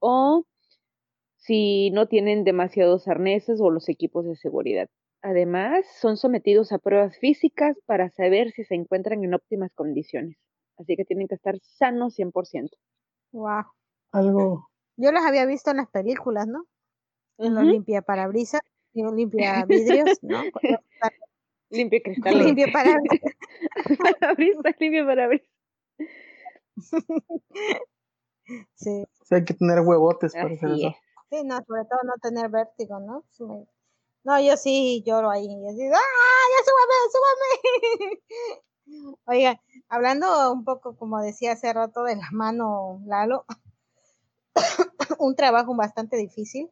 o 0.00 0.44
si 1.36 1.90
no 1.90 2.08
tienen 2.08 2.44
demasiados 2.44 3.08
arneses 3.08 3.60
o 3.60 3.70
los 3.70 3.88
equipos 3.88 4.24
de 4.26 4.36
seguridad. 4.36 4.88
Además, 5.22 5.86
son 6.00 6.16
sometidos 6.16 6.72
a 6.72 6.78
pruebas 6.78 7.18
físicas 7.18 7.76
para 7.86 8.10
saber 8.10 8.50
si 8.52 8.64
se 8.64 8.74
encuentran 8.74 9.22
en 9.24 9.34
óptimas 9.34 9.72
condiciones. 9.74 10.36
Así 10.78 10.96
que 10.96 11.04
tienen 11.04 11.28
que 11.28 11.34
estar 11.34 11.56
sanos 11.60 12.14
100%. 12.14 12.76
Wow. 13.32 13.64
Algo. 14.16 14.70
Yo 14.96 15.12
las 15.12 15.26
había 15.26 15.44
visto 15.44 15.70
en 15.70 15.76
las 15.76 15.88
películas, 15.88 16.46
¿no? 16.46 16.66
En 17.36 17.54
los 17.54 17.64
limpia 17.64 18.00
parabrisas, 18.00 18.62
limpia 18.94 19.66
vidrios, 19.66 20.18
¿no? 20.22 20.42
limpia 21.68 22.00
cristales. 22.02 22.46
limpia 22.46 22.66
parabrisas. 22.72 23.32
parabrisas, 23.98 24.74
limpia 24.80 25.06
parabrisas. 25.06 25.50
sí. 28.74 29.04
sí. 29.22 29.34
Hay 29.34 29.44
que 29.44 29.52
tener 29.52 29.80
huevotes 29.80 30.32
para 30.32 30.46
hacer 30.46 30.70
eso. 30.70 30.94
Sí, 31.28 31.42
no, 31.44 31.56
sobre 31.66 31.84
todo 31.84 32.00
no 32.04 32.14
tener 32.22 32.48
vértigo, 32.48 32.98
¿no? 33.00 33.24
No, 34.24 34.40
yo 34.40 34.56
sí 34.56 35.02
lloro 35.06 35.28
ahí. 35.28 35.46
Yo 35.46 35.72
sí, 35.72 35.90
¡ah, 35.92 36.44
ya 36.52 36.64
súbame, 36.64 36.94
súbame! 37.12 38.22
Oiga, 39.26 39.60
hablando 39.90 40.52
un 40.52 40.64
poco, 40.64 40.96
como 40.96 41.20
decía 41.20 41.52
hace 41.52 41.70
rato, 41.72 42.04
de 42.04 42.16
la 42.16 42.30
mano 42.30 43.02
Lalo, 43.04 43.44
un 45.18 45.36
trabajo 45.36 45.74
bastante 45.74 46.16
difícil 46.16 46.70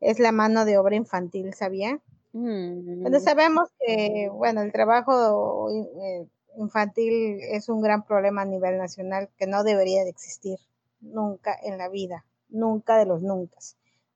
es 0.00 0.18
la 0.18 0.32
mano 0.32 0.64
de 0.64 0.78
obra 0.78 0.96
infantil, 0.96 1.54
¿sabía? 1.54 2.00
Mm. 2.32 3.06
sabemos 3.20 3.70
que, 3.78 4.28
bueno, 4.32 4.62
el 4.62 4.72
trabajo 4.72 5.70
eh, 5.70 6.26
infantil 6.56 7.38
es 7.40 7.68
un 7.68 7.80
gran 7.80 8.04
problema 8.04 8.42
a 8.42 8.46
nivel 8.46 8.76
nacional 8.76 9.30
que 9.38 9.46
no 9.46 9.62
debería 9.62 10.02
de 10.04 10.10
existir 10.10 10.58
nunca 11.00 11.56
en 11.62 11.78
la 11.78 11.88
vida, 11.88 12.24
nunca 12.48 12.96
de 12.96 13.06
los 13.06 13.22
nunca, 13.22 13.58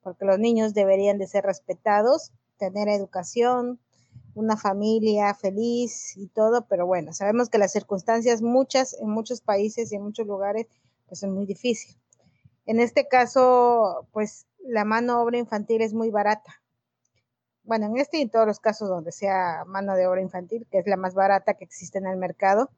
porque 0.02 0.24
los 0.24 0.38
niños 0.38 0.74
deberían 0.74 1.18
de 1.18 1.26
ser 1.26 1.44
respetados, 1.44 2.32
tener 2.58 2.88
educación, 2.88 3.78
una 4.34 4.56
familia 4.56 5.34
feliz 5.34 6.16
y 6.16 6.26
todo, 6.28 6.66
pero 6.68 6.86
bueno, 6.86 7.12
sabemos 7.12 7.48
que 7.48 7.58
las 7.58 7.72
circunstancias 7.72 8.42
muchas 8.42 8.94
en 9.00 9.10
muchos 9.10 9.40
países 9.40 9.92
y 9.92 9.96
en 9.96 10.02
muchos 10.02 10.26
lugares 10.26 10.66
pues 11.06 11.22
es 11.22 11.30
muy 11.30 11.46
difícil. 11.46 11.96
En 12.68 12.80
este 12.80 13.08
caso, 13.08 14.06
pues 14.12 14.46
la 14.58 14.84
mano 14.84 15.22
obra 15.22 15.38
infantil 15.38 15.80
es 15.80 15.94
muy 15.94 16.10
barata. 16.10 16.62
Bueno, 17.62 17.86
en 17.86 17.96
este 17.96 18.18
y 18.18 18.20
en 18.20 18.28
todos 18.28 18.46
los 18.46 18.60
casos 18.60 18.90
donde 18.90 19.10
sea 19.10 19.64
mano 19.66 19.94
de 19.94 20.06
obra 20.06 20.20
infantil, 20.20 20.66
que 20.70 20.78
es 20.78 20.86
la 20.86 20.98
más 20.98 21.14
barata 21.14 21.54
que 21.54 21.64
existe 21.64 21.96
en 21.96 22.06
el 22.06 22.18
mercado. 22.18 22.68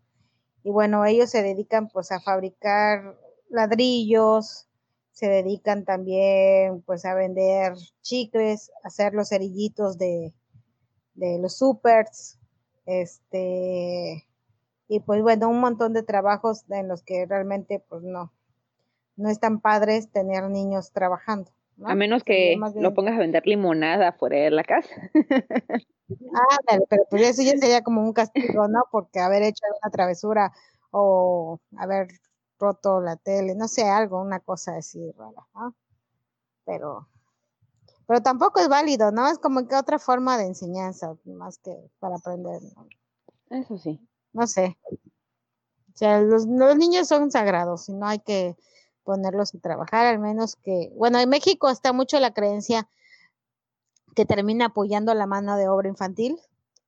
Y 0.63 0.71
bueno, 0.71 1.05
ellos 1.05 1.31
se 1.31 1.43
dedican 1.43 1.89
pues 1.89 2.13
a 2.13 2.21
fabricar 2.21 3.19
ladrillos, 3.49 4.69
se 5.11 5.27
dedican 5.27 5.85
también 5.85 6.83
pues 6.83 7.05
a 7.05 7.15
vender 7.15 7.75
chicles, 8.01 8.71
a 8.85 8.89
hacer 8.89 9.13
los 9.13 9.31
cerillitos 9.31 9.99
de, 9.99 10.33
de 11.15 11.41
los 11.41 11.59
supers, 11.59 12.39
este, 12.87 14.25
y 14.87 15.01
pues 15.01 15.21
bueno, 15.21 15.49
un 15.49 15.59
montón 15.59 15.95
de 15.95 16.05
trabajos 16.05 16.65
en 16.71 16.87
los 16.87 17.03
que 17.03 17.27
realmente 17.27 17.81
pues 17.89 18.05
no, 18.05 18.33
no 19.21 19.29
es 19.29 19.39
tan 19.39 19.61
padre 19.61 20.01
tener 20.13 20.49
niños 20.51 20.93
trabajando. 20.93 21.53
A 21.85 21.95
menos 21.95 22.25
que 22.25 22.59
lo 22.77 22.95
pongas 22.95 23.15
a 23.15 23.19
vender 23.19 23.47
limonada 23.47 24.13
fuera 24.13 24.39
de 24.39 24.51
la 24.51 24.65
casa. 24.65 24.91
Ah, 26.35 26.59
pero 26.89 27.05
pues 27.09 27.23
eso 27.23 27.43
ya 27.43 27.57
sería 27.57 27.83
como 27.83 28.03
un 28.03 28.13
castigo, 28.13 28.67
¿no? 28.67 28.83
Porque 28.91 29.21
haber 29.21 29.45
hecho 29.45 29.63
una 29.81 29.93
travesura 29.93 30.53
o 30.91 31.61
haber 31.77 32.09
roto 32.59 33.01
la 33.01 33.15
tele, 33.15 33.55
no 33.55 33.69
sé, 33.69 33.85
algo, 33.85 34.21
una 34.21 34.41
cosa 34.41 34.77
así 34.77 35.13
rara, 35.13 35.47
¿no? 35.55 35.77
Pero, 36.65 37.09
pero 38.07 38.21
tampoco 38.23 38.59
es 38.59 38.69
válido, 38.69 39.13
¿no? 39.13 39.29
Es 39.29 39.39
como 39.39 39.69
que 39.69 39.77
otra 39.77 40.01
forma 40.01 40.37
de 40.37 40.47
enseñanza, 40.47 41.15
más 41.25 41.59
que 41.59 41.77
para 42.01 42.17
aprender. 42.17 42.61
Eso 43.51 43.79
sí. 43.79 44.01
No 44.33 44.49
sé. 44.49 44.77
O 44.91 45.97
sea, 45.97 46.21
los, 46.21 46.47
los 46.47 46.77
niños 46.77 47.07
son 47.07 47.31
sagrados 47.31 47.89
y 47.89 47.95
no 47.95 48.09
hay 48.09 48.19
que 48.19 48.57
ponerlos 49.11 49.53
a 49.57 49.59
trabajar, 49.59 50.07
al 50.07 50.21
menos 50.21 50.55
que, 50.55 50.93
bueno, 50.95 51.19
en 51.19 51.29
México 51.29 51.69
está 51.69 51.93
mucho 51.93 52.21
la 52.21 52.33
creencia 52.33 52.89
que 54.15 54.25
termina 54.25 54.67
apoyando 54.67 55.13
la 55.15 55.27
mano 55.27 55.57
de 55.57 55.69
obra 55.69 55.89
infantil, 55.89 56.39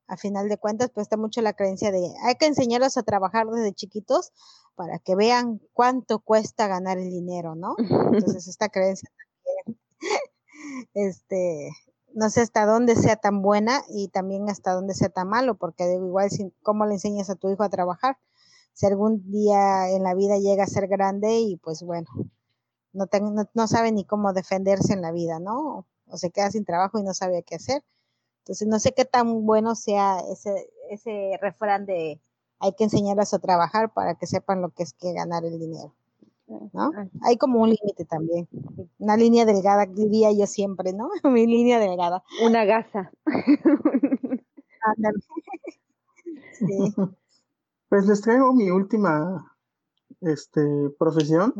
a 0.06 0.16
final 0.16 0.48
de 0.48 0.56
cuentas, 0.56 0.90
pues 0.94 1.06
está 1.06 1.16
mucho 1.16 1.42
la 1.42 1.54
creencia 1.54 1.90
de 1.90 2.12
hay 2.22 2.36
que 2.36 2.46
enseñarlos 2.46 2.96
a 2.96 3.02
trabajar 3.02 3.48
desde 3.48 3.72
chiquitos 3.72 4.30
para 4.76 5.00
que 5.00 5.16
vean 5.16 5.60
cuánto 5.72 6.20
cuesta 6.20 6.68
ganar 6.68 6.98
el 6.98 7.10
dinero, 7.10 7.56
¿no? 7.56 7.74
Entonces 8.12 8.46
esta 8.46 8.68
creencia 8.68 9.10
también, 9.16 9.80
este, 10.94 11.70
no 12.14 12.30
sé 12.30 12.42
hasta 12.42 12.66
dónde 12.66 12.94
sea 12.94 13.16
tan 13.16 13.42
buena 13.42 13.82
y 13.88 14.08
también 14.08 14.48
hasta 14.48 14.72
dónde 14.74 14.94
sea 14.94 15.08
tan 15.08 15.28
malo, 15.28 15.56
porque 15.56 15.92
igual 15.92 16.30
cómo 16.62 16.86
le 16.86 16.94
enseñas 16.94 17.30
a 17.30 17.34
tu 17.34 17.50
hijo 17.50 17.64
a 17.64 17.68
trabajar, 17.68 18.16
si 18.72 18.86
algún 18.86 19.30
día 19.30 19.90
en 19.90 20.02
la 20.02 20.14
vida 20.14 20.38
llega 20.38 20.64
a 20.64 20.66
ser 20.66 20.88
grande 20.88 21.40
y 21.40 21.56
pues 21.56 21.82
bueno, 21.82 22.08
no, 22.92 23.06
no, 23.54 23.66
sabe 23.66 23.92
ni 23.92 24.04
cómo 24.04 24.32
defenderse 24.32 24.92
en 24.92 25.02
la 25.02 25.12
vida, 25.12 25.38
¿no? 25.40 25.86
O 26.06 26.16
se 26.16 26.30
queda 26.30 26.50
sin 26.50 26.64
trabajo 26.64 26.98
y 26.98 27.02
no 27.02 27.14
sabe 27.14 27.42
qué 27.42 27.56
hacer. 27.56 27.82
Entonces, 28.40 28.68
no 28.68 28.78
sé 28.78 28.92
qué 28.92 29.04
tan 29.04 29.46
bueno 29.46 29.74
sea 29.74 30.20
ese, 30.30 30.70
ese 30.90 31.38
refrán 31.40 31.86
de 31.86 32.20
hay 32.58 32.72
que 32.74 32.84
enseñarles 32.84 33.34
a 33.34 33.38
trabajar 33.40 33.92
para 33.92 34.14
que 34.14 34.26
sepan 34.26 34.62
lo 34.62 34.70
que 34.70 34.84
es 34.84 34.94
que 34.94 35.12
ganar 35.12 35.44
el 35.44 35.58
dinero. 35.58 35.94
¿no? 36.72 36.92
Hay 37.22 37.36
como 37.36 37.60
un 37.60 37.70
límite 37.70 38.04
también, 38.04 38.48
una 38.98 39.16
línea 39.16 39.44
delgada, 39.44 39.86
diría 39.86 40.32
yo 40.32 40.46
siempre, 40.46 40.92
¿no? 40.92 41.08
Mi 41.24 41.46
línea 41.46 41.78
delgada. 41.78 42.22
Una 42.44 42.64
gasa. 42.64 43.10
Sí. 46.52 46.66
Pues 47.92 48.06
les 48.06 48.22
traigo 48.22 48.54
mi 48.54 48.70
última 48.70 49.54
este, 50.22 50.62
profesión 50.98 51.52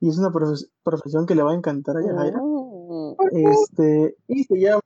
y 0.00 0.08
es 0.08 0.18
una 0.18 0.30
profes- 0.30 0.68
profesión 0.82 1.24
que 1.24 1.36
le 1.36 1.44
va 1.44 1.52
a 1.52 1.54
encantar 1.54 1.96
a 1.96 2.00
Yajaira. 2.04 2.40
Mm. 2.42 3.14
Este, 3.30 4.16
y 4.26 4.42
se 4.42 4.58
llama 4.58 4.80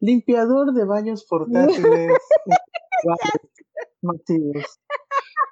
limpiador 0.00 0.72
de 0.72 0.86
baños 0.86 1.26
portátiles 1.28 2.16
masivos. 4.00 4.80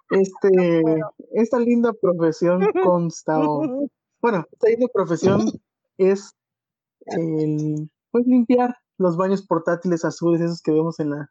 Este, 0.08 0.82
esta 1.32 1.58
linda 1.58 1.92
profesión 1.92 2.62
consta, 2.84 3.38
o, 3.46 3.86
bueno, 4.22 4.46
esta 4.50 4.68
linda 4.68 4.86
profesión 4.94 5.42
es 5.98 6.32
el, 7.04 7.90
pues 8.12 8.26
limpiar 8.26 8.78
los 8.96 9.18
baños 9.18 9.46
portátiles 9.46 10.06
azules, 10.06 10.40
esos 10.40 10.62
que 10.62 10.72
vemos 10.72 11.00
en 11.00 11.10
la, 11.10 11.30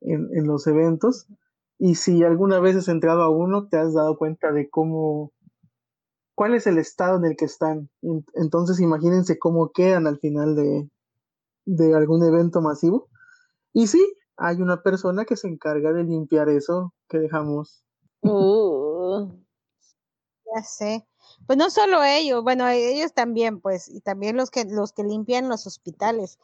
en, 0.00 0.30
en 0.32 0.46
los 0.46 0.66
eventos. 0.66 1.26
Y 1.82 1.94
si 1.94 2.22
alguna 2.22 2.60
vez 2.60 2.76
has 2.76 2.88
entrado 2.88 3.22
a 3.22 3.30
uno, 3.30 3.66
te 3.68 3.78
has 3.78 3.94
dado 3.94 4.18
cuenta 4.18 4.52
de 4.52 4.68
cómo, 4.68 5.32
cuál 6.34 6.54
es 6.54 6.66
el 6.66 6.76
estado 6.76 7.16
en 7.16 7.24
el 7.24 7.36
que 7.36 7.46
están. 7.46 7.88
En- 8.02 8.24
Entonces 8.34 8.80
imagínense 8.80 9.38
cómo 9.38 9.70
quedan 9.72 10.06
al 10.06 10.18
final 10.18 10.54
de, 10.54 10.90
de 11.64 11.94
algún 11.94 12.22
evento 12.22 12.60
masivo. 12.60 13.08
Y 13.72 13.86
sí, 13.86 14.14
hay 14.36 14.60
una 14.60 14.82
persona 14.82 15.24
que 15.24 15.36
se 15.36 15.48
encarga 15.48 15.94
de 15.94 16.04
limpiar 16.04 16.50
eso 16.50 16.92
que 17.08 17.18
dejamos. 17.18 17.82
Uh. 18.20 19.30
Ya 20.54 20.62
sé. 20.62 21.06
Pues 21.46 21.56
no 21.56 21.70
solo 21.70 22.02
ellos, 22.04 22.42
bueno, 22.42 22.68
ellos 22.68 23.14
también, 23.14 23.60
pues, 23.60 23.88
y 23.88 24.00
también 24.02 24.36
los 24.36 24.50
que 24.50 24.64
los 24.66 24.92
que 24.92 25.02
limpian 25.04 25.48
los 25.48 25.66
hospitales, 25.66 26.38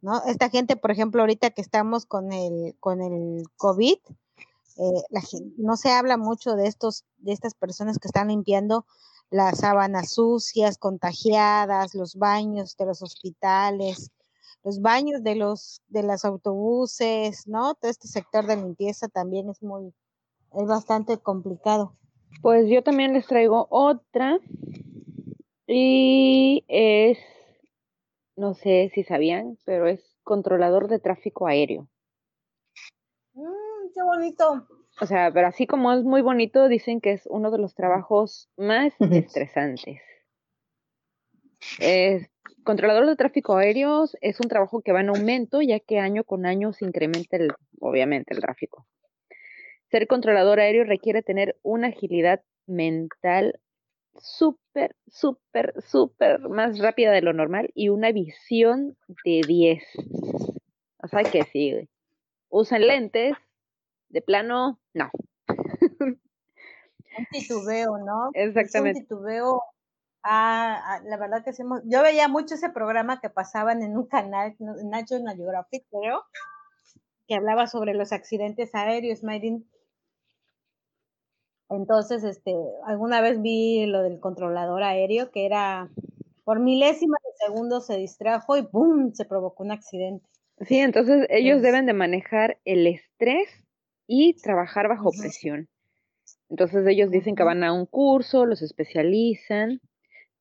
¿no? 0.00 0.22
Esta 0.26 0.48
gente, 0.50 0.76
por 0.76 0.92
ejemplo, 0.92 1.22
ahorita 1.22 1.50
que 1.50 1.62
estamos 1.62 2.06
con 2.06 2.32
el 2.32 2.76
con 2.78 3.00
el 3.00 3.42
COVID, 3.56 3.96
eh, 4.78 5.02
la 5.10 5.20
gen- 5.22 5.54
no 5.56 5.76
se 5.76 5.90
habla 5.90 6.16
mucho 6.16 6.54
de 6.54 6.66
estos 6.66 7.04
de 7.18 7.32
estas 7.32 7.54
personas 7.54 7.98
que 7.98 8.08
están 8.08 8.28
limpiando 8.28 8.86
las 9.30 9.58
sábanas 9.58 10.12
sucias, 10.12 10.78
contagiadas, 10.78 11.94
los 11.94 12.14
baños 12.16 12.76
de 12.76 12.86
los 12.86 13.02
hospitales, 13.02 14.10
los 14.62 14.80
baños 14.80 15.22
de 15.22 15.34
los 15.34 15.82
de 15.88 16.02
los 16.02 16.24
autobuses, 16.24 17.46
¿no? 17.46 17.74
Todo 17.74 17.90
este 17.90 18.08
sector 18.08 18.46
de 18.46 18.56
limpieza 18.56 19.08
también 19.08 19.48
es 19.48 19.62
muy 19.62 19.92
es 20.54 20.66
bastante 20.66 21.18
complicado. 21.18 21.94
Pues 22.42 22.68
yo 22.68 22.82
también 22.82 23.12
les 23.12 23.26
traigo 23.26 23.66
otra 23.70 24.38
y 25.66 26.64
es, 26.68 27.18
no 28.36 28.54
sé 28.54 28.90
si 28.94 29.02
sabían, 29.04 29.58
pero 29.64 29.86
es 29.88 30.16
controlador 30.22 30.88
de 30.88 30.98
tráfico 30.98 31.46
aéreo. 31.46 31.88
Qué 33.96 34.02
bonito. 34.02 34.68
O 35.00 35.06
sea, 35.06 35.32
pero 35.32 35.46
así 35.46 35.66
como 35.66 35.90
es 35.94 36.04
muy 36.04 36.20
bonito, 36.20 36.68
dicen 36.68 37.00
que 37.00 37.12
es 37.12 37.26
uno 37.30 37.50
de 37.50 37.56
los 37.56 37.74
trabajos 37.74 38.50
más 38.58 38.92
estresantes. 39.00 40.02
Es- 41.78 42.28
controlador 42.62 43.06
de 43.06 43.16
tráfico 43.16 43.56
aéreo 43.56 44.04
es 44.20 44.38
un 44.38 44.48
trabajo 44.48 44.82
que 44.82 44.92
va 44.92 45.00
en 45.00 45.08
aumento, 45.08 45.62
ya 45.62 45.80
que 45.80 45.98
año 45.98 46.24
con 46.24 46.44
año 46.44 46.74
se 46.74 46.84
incrementa 46.84 47.38
el, 47.38 47.52
obviamente, 47.80 48.34
el 48.34 48.40
tráfico. 48.40 48.86
Ser 49.90 50.06
controlador 50.06 50.60
aéreo 50.60 50.84
requiere 50.84 51.22
tener 51.22 51.56
una 51.62 51.88
agilidad 51.88 52.42
mental 52.66 53.60
súper, 54.18 54.94
súper, 55.06 55.72
súper 55.82 56.40
más 56.40 56.78
rápida 56.80 57.12
de 57.12 57.22
lo 57.22 57.32
normal 57.32 57.70
y 57.72 57.88
una 57.88 58.12
visión 58.12 58.98
de 59.24 59.40
10. 59.46 59.84
O 61.02 61.08
sea 61.08 61.22
que 61.24 61.44
sí, 61.44 61.88
usan 62.50 62.86
lentes, 62.86 63.34
de 64.08 64.22
plano, 64.22 64.80
no. 64.94 65.10
Un 67.18 67.26
titubeo, 67.30 67.98
¿no? 67.98 68.30
Es 68.34 68.48
Exactamente. 68.48 69.00
un 69.00 69.04
titubeo. 69.06 69.62
Ah, 70.22 70.80
ah, 70.84 71.00
la 71.04 71.16
verdad 71.16 71.44
que 71.44 71.52
sí 71.52 71.62
hemos- 71.62 71.82
yo 71.84 72.02
veía 72.02 72.28
mucho 72.28 72.54
ese 72.56 72.70
programa 72.70 73.20
que 73.20 73.30
pasaban 73.30 73.82
en 73.82 73.96
un 73.96 74.06
canal, 74.06 74.56
National 74.58 75.36
Geographic, 75.36 75.86
creo, 75.90 76.24
que 77.28 77.34
hablaba 77.36 77.66
sobre 77.68 77.94
los 77.94 78.12
accidentes 78.12 78.74
aéreos, 78.74 79.22
Mayrin. 79.22 79.68
Entonces, 81.68 82.22
este, 82.24 82.54
alguna 82.84 83.20
vez 83.20 83.40
vi 83.42 83.86
lo 83.86 84.02
del 84.02 84.20
controlador 84.20 84.82
aéreo, 84.82 85.30
que 85.30 85.46
era 85.46 85.88
por 86.44 86.60
milésimas 86.60 87.20
de 87.24 87.46
segundos 87.46 87.86
se 87.86 87.96
distrajo 87.96 88.56
y 88.56 88.62
¡pum! 88.62 89.12
se 89.14 89.24
provocó 89.24 89.64
un 89.64 89.72
accidente. 89.72 90.24
Sí, 90.60 90.78
entonces 90.78 91.26
ellos 91.28 91.56
Es- 91.58 91.62
deben 91.62 91.86
de 91.86 91.92
manejar 91.92 92.58
el 92.64 92.86
estrés 92.86 93.48
y 94.06 94.34
trabajar 94.34 94.88
bajo 94.88 95.10
presión. 95.10 95.68
Entonces 96.48 96.86
ellos 96.86 97.10
dicen 97.10 97.34
que 97.34 97.42
van 97.42 97.64
a 97.64 97.72
un 97.72 97.86
curso, 97.86 98.46
los 98.46 98.62
especializan, 98.62 99.80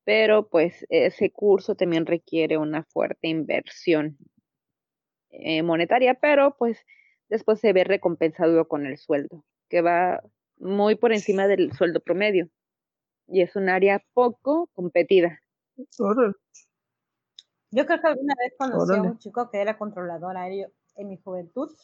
pero 0.03 0.47
pues 0.47 0.85
ese 0.89 1.31
curso 1.31 1.75
también 1.75 2.05
requiere 2.05 2.57
una 2.57 2.83
fuerte 2.83 3.27
inversión 3.27 4.17
eh, 5.29 5.63
monetaria, 5.63 6.13
pero 6.13 6.55
pues 6.57 6.85
después 7.27 7.59
se 7.59 7.73
ve 7.73 7.83
recompensado 7.83 8.67
con 8.67 8.85
el 8.85 8.97
sueldo, 8.97 9.43
que 9.67 9.81
va 9.81 10.21
muy 10.57 10.95
por 10.95 11.11
encima 11.11 11.47
del 11.47 11.73
sueldo 11.73 11.99
promedio. 11.99 12.49
Y 13.27 13.41
es 13.41 13.55
un 13.55 13.69
área 13.69 14.03
poco 14.13 14.69
competida. 14.73 15.41
Yo 17.71 17.85
creo 17.85 17.99
que 17.99 18.07
alguna 18.07 18.35
vez 18.37 18.53
conocí 18.57 18.95
a 18.95 19.01
un 19.01 19.17
chico 19.17 19.49
que 19.49 19.59
era 19.59 19.77
controlador 19.77 20.37
aéreo 20.37 20.71
en 20.95 21.09
mi 21.09 21.17
juventud, 21.17 21.75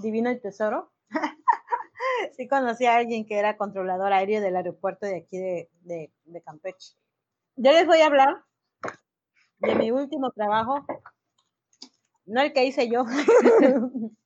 divino 0.00 0.30
y 0.30 0.40
tesoro. 0.40 0.92
sí 2.36 2.48
conocí 2.48 2.86
a 2.86 2.96
alguien 2.96 3.26
que 3.26 3.38
era 3.38 3.56
controlador 3.56 4.12
aéreo 4.12 4.40
del 4.40 4.56
aeropuerto 4.56 5.06
de 5.06 5.16
aquí 5.18 5.38
de, 5.38 5.68
de, 5.82 6.12
de 6.24 6.42
Campeche. 6.42 6.94
Yo 7.56 7.72
les 7.72 7.86
voy 7.86 8.00
a 8.00 8.06
hablar 8.06 8.44
de 9.58 9.74
mi 9.74 9.90
último 9.90 10.30
trabajo, 10.30 10.86
no 12.26 12.42
el 12.42 12.52
que 12.52 12.64
hice 12.64 12.88
yo, 12.90 13.04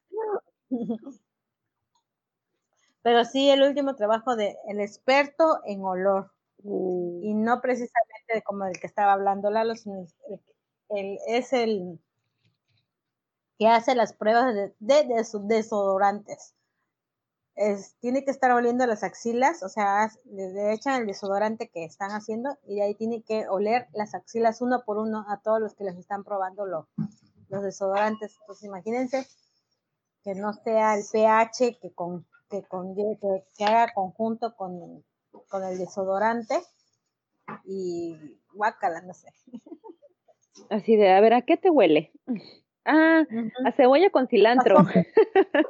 pero 3.02 3.24
sí 3.24 3.50
el 3.50 3.62
último 3.62 3.94
trabajo 3.94 4.36
de 4.36 4.56
el 4.68 4.80
experto 4.80 5.60
en 5.64 5.82
olor 5.84 6.32
y 6.62 7.32
no 7.34 7.60
precisamente 7.60 8.42
como 8.44 8.66
el 8.66 8.78
que 8.78 8.86
estaba 8.86 9.12
hablando 9.14 9.50
Lalo, 9.50 9.74
sino 9.74 10.06
el, 10.28 10.40
el- 10.90 11.18
es 11.28 11.52
el 11.52 11.98
que 13.60 13.68
hace 13.68 13.94
las 13.94 14.12
pruebas 14.12 14.52
de, 14.56 14.74
de, 14.80 15.04
de 15.04 15.24
desodorantes. 15.44 16.56
Es, 17.62 17.94
tiene 18.00 18.24
que 18.24 18.30
estar 18.30 18.50
oliendo 18.52 18.86
las 18.86 19.02
axilas, 19.02 19.62
o 19.62 19.68
sea, 19.68 20.10
le 20.24 20.72
echan 20.72 21.02
el 21.02 21.06
desodorante 21.06 21.68
que 21.68 21.84
están 21.84 22.10
haciendo 22.10 22.56
y 22.66 22.76
de 22.76 22.82
ahí 22.84 22.94
tiene 22.94 23.22
que 23.22 23.46
oler 23.48 23.86
las 23.92 24.14
axilas 24.14 24.62
uno 24.62 24.82
por 24.86 24.96
uno 24.96 25.26
a 25.28 25.42
todos 25.42 25.60
los 25.60 25.74
que 25.74 25.84
les 25.84 25.98
están 25.98 26.24
probando 26.24 26.64
lo- 26.64 26.88
los 27.50 27.62
desodorantes. 27.62 28.34
Entonces, 28.40 28.64
imagínense 28.64 29.26
que 30.24 30.34
no 30.34 30.54
sea 30.54 30.94
el 30.94 31.02
pH 31.12 31.78
que, 31.82 31.92
con, 31.92 32.26
que, 32.48 32.62
con, 32.62 32.94
que, 32.94 33.18
que 33.58 33.64
haga 33.64 33.92
conjunto 33.92 34.56
con, 34.56 35.04
con 35.50 35.62
el 35.64 35.76
desodorante 35.76 36.54
y 37.66 38.16
guácala, 38.54 39.02
no 39.02 39.12
sé. 39.12 39.28
Así 40.70 40.96
de, 40.96 41.10
a 41.12 41.20
ver, 41.20 41.34
¿a 41.34 41.42
qué 41.42 41.58
te 41.58 41.68
huele? 41.68 42.10
Ah, 42.86 43.24
a 43.66 43.72
cebolla 43.72 44.08
con 44.10 44.28
cilantro. 44.28 44.76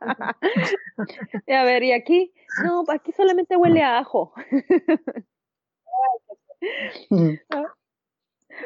A 1.48 1.64
ver, 1.64 1.82
¿y 1.82 1.92
aquí? 1.92 2.32
No, 2.64 2.84
aquí 2.88 3.12
solamente 3.12 3.56
huele 3.56 3.82
a 3.82 3.98
ajo. 3.98 4.32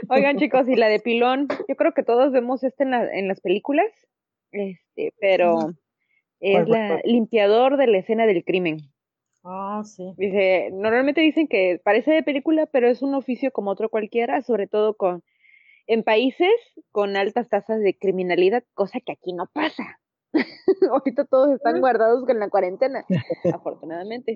Oigan, 0.08 0.38
chicos, 0.38 0.68
y 0.68 0.74
la 0.76 0.88
de 0.88 0.98
pilón, 1.00 1.48
yo 1.68 1.76
creo 1.76 1.92
que 1.92 2.02
todos 2.02 2.32
vemos 2.32 2.64
esta 2.64 2.84
en, 2.84 2.90
la- 2.90 3.12
en 3.12 3.28
las 3.28 3.40
películas, 3.40 3.86
este, 4.50 5.12
pero 5.20 5.70
es 6.40 6.52
¿Cuál, 6.52 6.66
cuál, 6.66 6.88
la 6.88 7.00
limpiador 7.04 7.76
de 7.76 7.86
la 7.86 7.98
escena 7.98 8.26
del 8.26 8.44
crimen. 8.44 8.78
Ah, 9.44 9.82
sí. 9.84 10.12
Dice, 10.16 10.70
normalmente 10.72 11.20
dicen 11.20 11.48
que 11.48 11.80
parece 11.84 12.12
de 12.12 12.22
película, 12.22 12.66
pero 12.66 12.88
es 12.88 13.02
un 13.02 13.14
oficio 13.14 13.52
como 13.52 13.70
otro 13.70 13.88
cualquiera, 13.88 14.42
sobre 14.42 14.66
todo 14.66 14.94
con 14.96 15.22
en 15.86 16.02
países 16.02 16.50
con 16.92 17.14
altas 17.16 17.50
tasas 17.50 17.80
de 17.80 17.96
criminalidad, 17.98 18.64
cosa 18.72 19.00
que 19.00 19.12
aquí 19.12 19.34
no 19.34 19.46
pasa. 19.52 20.00
Ahorita 20.90 21.24
todos 21.24 21.50
están 21.54 21.80
guardados 21.80 22.24
con 22.26 22.38
la 22.38 22.48
cuarentena, 22.50 23.04
afortunadamente. 23.54 24.34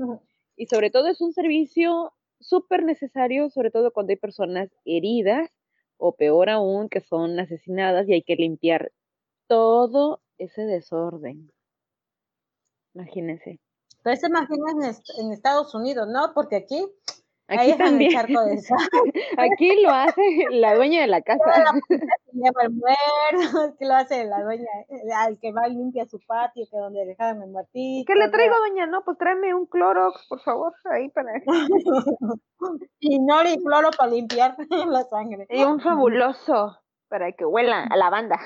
Y 0.56 0.66
sobre 0.66 0.90
todo 0.90 1.08
es 1.08 1.20
un 1.20 1.32
servicio 1.32 2.12
súper 2.40 2.84
necesario, 2.84 3.50
sobre 3.50 3.70
todo 3.70 3.92
cuando 3.92 4.10
hay 4.12 4.16
personas 4.16 4.70
heridas 4.84 5.50
o 5.96 6.14
peor 6.14 6.48
aún, 6.50 6.88
que 6.88 7.00
son 7.00 7.38
asesinadas 7.40 8.08
y 8.08 8.14
hay 8.14 8.22
que 8.22 8.36
limpiar 8.36 8.92
todo 9.48 10.20
ese 10.38 10.62
desorden. 10.62 11.50
Imagínense. 12.94 13.60
Pero 14.02 14.16
se 14.16 14.26
imagina 14.28 14.70
en, 14.72 14.82
est- 14.84 15.10
en 15.18 15.32
Estados 15.32 15.74
Unidos, 15.74 16.08
¿no? 16.08 16.32
Porque 16.34 16.56
aquí 16.56 16.86
Aquí 17.48 17.70
el 17.70 17.78
también. 17.78 18.10
charco 18.12 18.44
de 18.44 18.58
sal. 18.58 18.78
Aquí 19.38 19.82
lo 19.82 19.90
hace 19.90 20.22
la 20.50 20.74
dueña 20.74 21.00
de 21.00 21.06
la 21.06 21.22
casa. 21.22 21.42
lleva 22.32 22.62
el 22.62 22.70
muerto, 22.70 23.76
que 23.78 23.86
lo 23.86 23.94
hace 23.94 24.24
la 24.24 24.42
dueña, 24.42 24.68
eh, 24.88 25.12
al 25.16 25.38
que 25.38 25.52
va 25.52 25.66
y 25.66 25.74
limpia 25.74 26.06
su 26.06 26.20
patio, 26.26 26.66
que 26.70 26.76
donde 26.76 27.06
dejaron 27.06 27.42
el 27.42 27.50
muertito. 27.50 28.06
¿Qué 28.06 28.18
le 28.18 28.28
traigo, 28.28 28.54
doña? 28.58 28.86
No, 28.86 29.02
pues 29.02 29.16
tráeme 29.16 29.54
un 29.54 29.66
Clorox, 29.66 30.26
por 30.28 30.40
favor, 30.40 30.74
ahí 30.90 31.08
para... 31.08 31.32
Y 33.00 33.18
no 33.20 33.42
y 33.44 33.62
cloro 33.62 33.90
para 33.96 34.10
limpiar 34.10 34.56
la 34.86 35.04
sangre. 35.04 35.46
Y 35.48 35.62
un 35.64 35.80
fabuloso 35.80 36.76
para 37.08 37.32
que 37.32 37.44
huela 37.44 37.84
a 37.84 37.96
lavanda. 37.96 38.38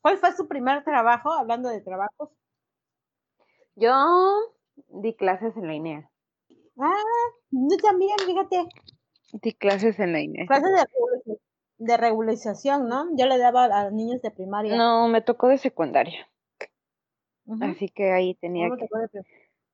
¿Cuál 0.00 0.18
fue 0.18 0.32
su 0.32 0.46
primer 0.46 0.84
trabajo? 0.84 1.32
Hablando 1.32 1.68
de 1.68 1.80
trabajos. 1.80 2.30
Yo 3.76 3.92
di 4.88 5.14
clases 5.16 5.56
en 5.56 5.66
la 5.66 5.74
INEA. 5.74 6.10
Ah, 6.78 6.94
yo 7.50 7.76
también, 7.78 8.16
fíjate, 8.24 8.68
Di 9.42 9.52
clases 9.52 9.98
en 9.98 10.12
la 10.12 10.20
INEA. 10.20 10.46
clases 10.46 10.70
de, 11.26 11.38
de 11.78 11.96
regularización, 11.96 12.88
¿no? 12.88 13.06
Yo 13.16 13.26
le 13.26 13.36
daba 13.38 13.64
a 13.64 13.84
los 13.84 13.92
niños 13.92 14.22
de 14.22 14.30
primaria. 14.30 14.76
No, 14.76 15.08
me 15.08 15.20
tocó 15.20 15.48
de 15.48 15.58
secundaria. 15.58 16.28
Así 17.60 17.88
que 17.88 18.12
ahí 18.12 18.34
tenía 18.34 18.68
¿Cómo 18.68 18.78
que... 18.78 19.18
de 19.18 19.24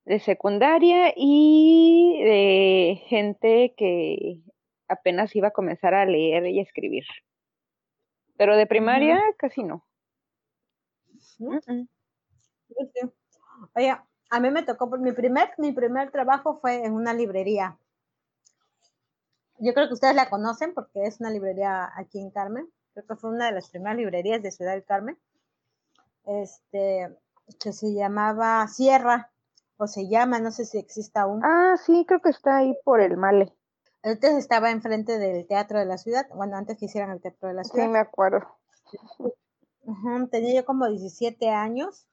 de 0.04 0.20
secundaria 0.20 1.12
y 1.16 2.20
de 2.22 3.02
gente 3.06 3.74
que 3.76 4.42
apenas 4.88 5.34
iba 5.34 5.48
a 5.48 5.52
comenzar 5.52 5.94
a 5.94 6.04
leer 6.04 6.46
y 6.46 6.58
a 6.58 6.62
escribir. 6.62 7.04
Pero 8.36 8.56
de 8.56 8.66
primaria 8.66 9.22
casi 9.38 9.62
no. 9.62 9.86
Oye, 13.74 13.96
a 14.34 14.40
mí 14.40 14.50
me 14.50 14.62
tocó, 14.62 14.90
por 14.90 14.98
mi 14.98 15.12
primer, 15.12 15.50
mi 15.58 15.72
primer 15.72 16.10
trabajo 16.10 16.58
fue 16.60 16.84
en 16.84 16.92
una 16.94 17.12
librería. 17.14 17.78
Yo 19.58 19.72
creo 19.74 19.86
que 19.86 19.94
ustedes 19.94 20.16
la 20.16 20.28
conocen 20.28 20.74
porque 20.74 21.04
es 21.04 21.20
una 21.20 21.30
librería 21.30 21.90
aquí 21.96 22.18
en 22.18 22.30
Carmen. 22.30 22.68
Creo 22.92 23.06
que 23.06 23.16
fue 23.16 23.30
una 23.30 23.46
de 23.46 23.52
las 23.52 23.68
primeras 23.70 23.96
librerías 23.96 24.42
de 24.42 24.50
Ciudad 24.50 24.72
del 24.72 24.84
Carmen. 24.84 25.16
Este, 26.26 27.16
que 27.60 27.72
se 27.72 27.92
llamaba 27.94 28.66
Sierra, 28.66 29.30
o 29.76 29.86
se 29.86 30.08
llama, 30.08 30.38
no 30.40 30.50
sé 30.50 30.64
si 30.64 30.78
existe 30.78 31.18
aún. 31.18 31.40
Ah, 31.44 31.76
sí, 31.84 32.04
creo 32.06 32.20
que 32.20 32.30
está 32.30 32.56
ahí 32.56 32.76
por 32.84 33.00
el 33.00 33.16
Male. 33.16 33.52
Antes 34.02 34.34
estaba 34.34 34.70
enfrente 34.70 35.18
del 35.18 35.46
Teatro 35.46 35.78
de 35.78 35.86
la 35.86 35.98
Ciudad, 35.98 36.26
bueno, 36.34 36.56
antes 36.56 36.76
que 36.78 36.86
hicieran 36.86 37.10
el 37.10 37.20
Teatro 37.20 37.48
de 37.48 37.54
la 37.54 37.64
Sí, 37.64 37.70
Ciudad. 37.70 37.88
me 37.88 37.98
acuerdo. 37.98 38.46
Tenía 40.30 40.54
yo 40.54 40.64
como 40.64 40.88
17 40.88 41.50
años. 41.50 42.06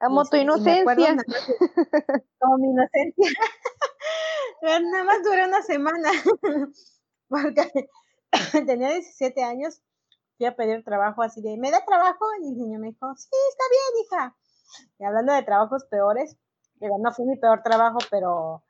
Amo 0.00 0.24
tu 0.24 0.36
inocencia. 0.36 1.16
como 2.40 2.58
mi 2.58 2.68
inocencia. 2.70 3.30
Pero 4.60 4.80
nada 4.80 5.04
más 5.04 5.22
duré 5.22 5.46
una 5.46 5.62
semana. 5.62 6.10
Porque 7.28 7.70
tenía 8.66 8.90
17 8.90 9.42
años. 9.42 9.82
Fui 10.38 10.46
a 10.46 10.56
pedir 10.56 10.82
trabajo 10.84 11.22
así 11.22 11.42
de, 11.42 11.58
¿me 11.58 11.70
da 11.70 11.84
trabajo? 11.84 12.24
Y 12.42 12.48
el 12.48 12.56
niño 12.56 12.78
me 12.78 12.88
dijo, 12.88 13.14
sí, 13.14 13.28
está 13.50 13.64
bien, 13.70 14.04
hija. 14.04 14.36
Y 14.98 15.04
hablando 15.04 15.34
de 15.34 15.42
trabajos 15.42 15.84
peores, 15.84 16.38
digo, 16.76 16.96
no 16.98 17.12
fue 17.12 17.26
mi 17.26 17.36
peor 17.36 17.62
trabajo, 17.62 17.98
pero 18.10 18.62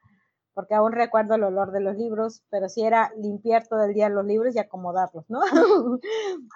porque 0.52 0.74
aún 0.74 0.92
recuerdo 0.92 1.36
el 1.36 1.44
olor 1.44 1.70
de 1.70 1.80
los 1.80 1.96
libros, 1.96 2.42
pero 2.50 2.68
sí 2.68 2.82
era 2.82 3.12
limpiar 3.16 3.66
todo 3.68 3.84
el 3.84 3.94
día 3.94 4.08
los 4.08 4.24
libros 4.26 4.54
y 4.54 4.58
acomodarlos, 4.58 5.24
¿no? 5.28 5.40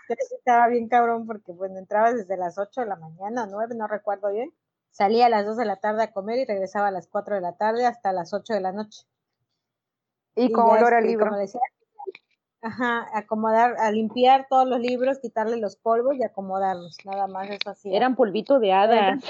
Sí 0.08 0.36
estaba 0.36 0.68
bien 0.68 0.88
cabrón 0.88 1.26
porque, 1.26 1.52
bueno, 1.52 1.78
entraba 1.78 2.12
desde 2.12 2.36
las 2.36 2.58
8 2.58 2.82
de 2.82 2.86
la 2.88 2.96
mañana, 2.96 3.46
9, 3.50 3.74
no 3.76 3.86
recuerdo 3.86 4.30
bien. 4.30 4.52
Salía 4.94 5.26
a 5.26 5.28
las 5.28 5.44
2 5.44 5.56
de 5.56 5.64
la 5.64 5.74
tarde 5.74 6.04
a 6.04 6.12
comer 6.12 6.38
y 6.38 6.44
regresaba 6.44 6.86
a 6.86 6.92
las 6.92 7.08
4 7.08 7.34
de 7.34 7.40
la 7.40 7.56
tarde 7.56 7.84
hasta 7.84 8.12
las 8.12 8.32
8 8.32 8.54
de 8.54 8.60
la 8.60 8.70
noche. 8.70 9.02
Y 10.36 10.52
con 10.52 10.68
ya, 10.68 10.74
olor 10.74 10.94
este, 10.94 11.08
libro. 11.08 11.26
Como 11.26 11.38
decía, 11.38 11.60
ajá, 12.62 13.08
acomodar, 13.12 13.74
a 13.80 13.90
limpiar 13.90 14.46
todos 14.48 14.68
los 14.68 14.78
libros, 14.78 15.18
quitarle 15.18 15.56
los 15.56 15.74
polvos 15.74 16.14
y 16.14 16.22
acomodarlos, 16.22 16.96
nada 17.04 17.26
más 17.26 17.50
eso 17.50 17.70
así. 17.70 17.92
Eran 17.92 18.14
polvito 18.14 18.60
de 18.60 18.72
hadas. 18.72 19.24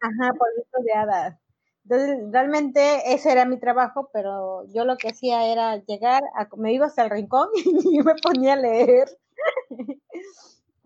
Ajá, 0.00 0.32
polvitos 0.32 0.84
de 0.84 0.92
hadas. 0.94 1.38
Entonces, 1.84 2.18
realmente 2.32 3.12
ese 3.12 3.32
era 3.32 3.44
mi 3.44 3.58
trabajo, 3.58 4.08
pero 4.10 4.64
yo 4.72 4.86
lo 4.86 4.96
que 4.96 5.10
hacía 5.10 5.52
era 5.52 5.76
llegar, 5.84 6.22
a, 6.34 6.48
me 6.56 6.72
iba 6.72 6.86
hasta 6.86 7.04
el 7.04 7.10
rincón 7.10 7.50
y 7.92 8.02
me 8.02 8.14
ponía 8.14 8.54
a 8.54 8.56
leer. 8.56 9.06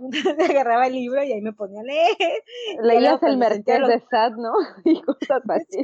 Agarraba 0.51 0.87
el 0.87 0.95
libro 0.95 1.23
y 1.23 1.33
ahí 1.33 1.41
me 1.41 1.53
ponía 1.53 1.81
a 1.81 1.85
leer. 1.85 2.17
Leías 2.83 3.23
el 3.23 3.39
los- 3.39 3.89
de 3.89 4.03
Sad, 4.11 4.33
¿no? 4.33 4.53
Y 4.85 5.01
cosas 5.03 5.43
así. 5.49 5.83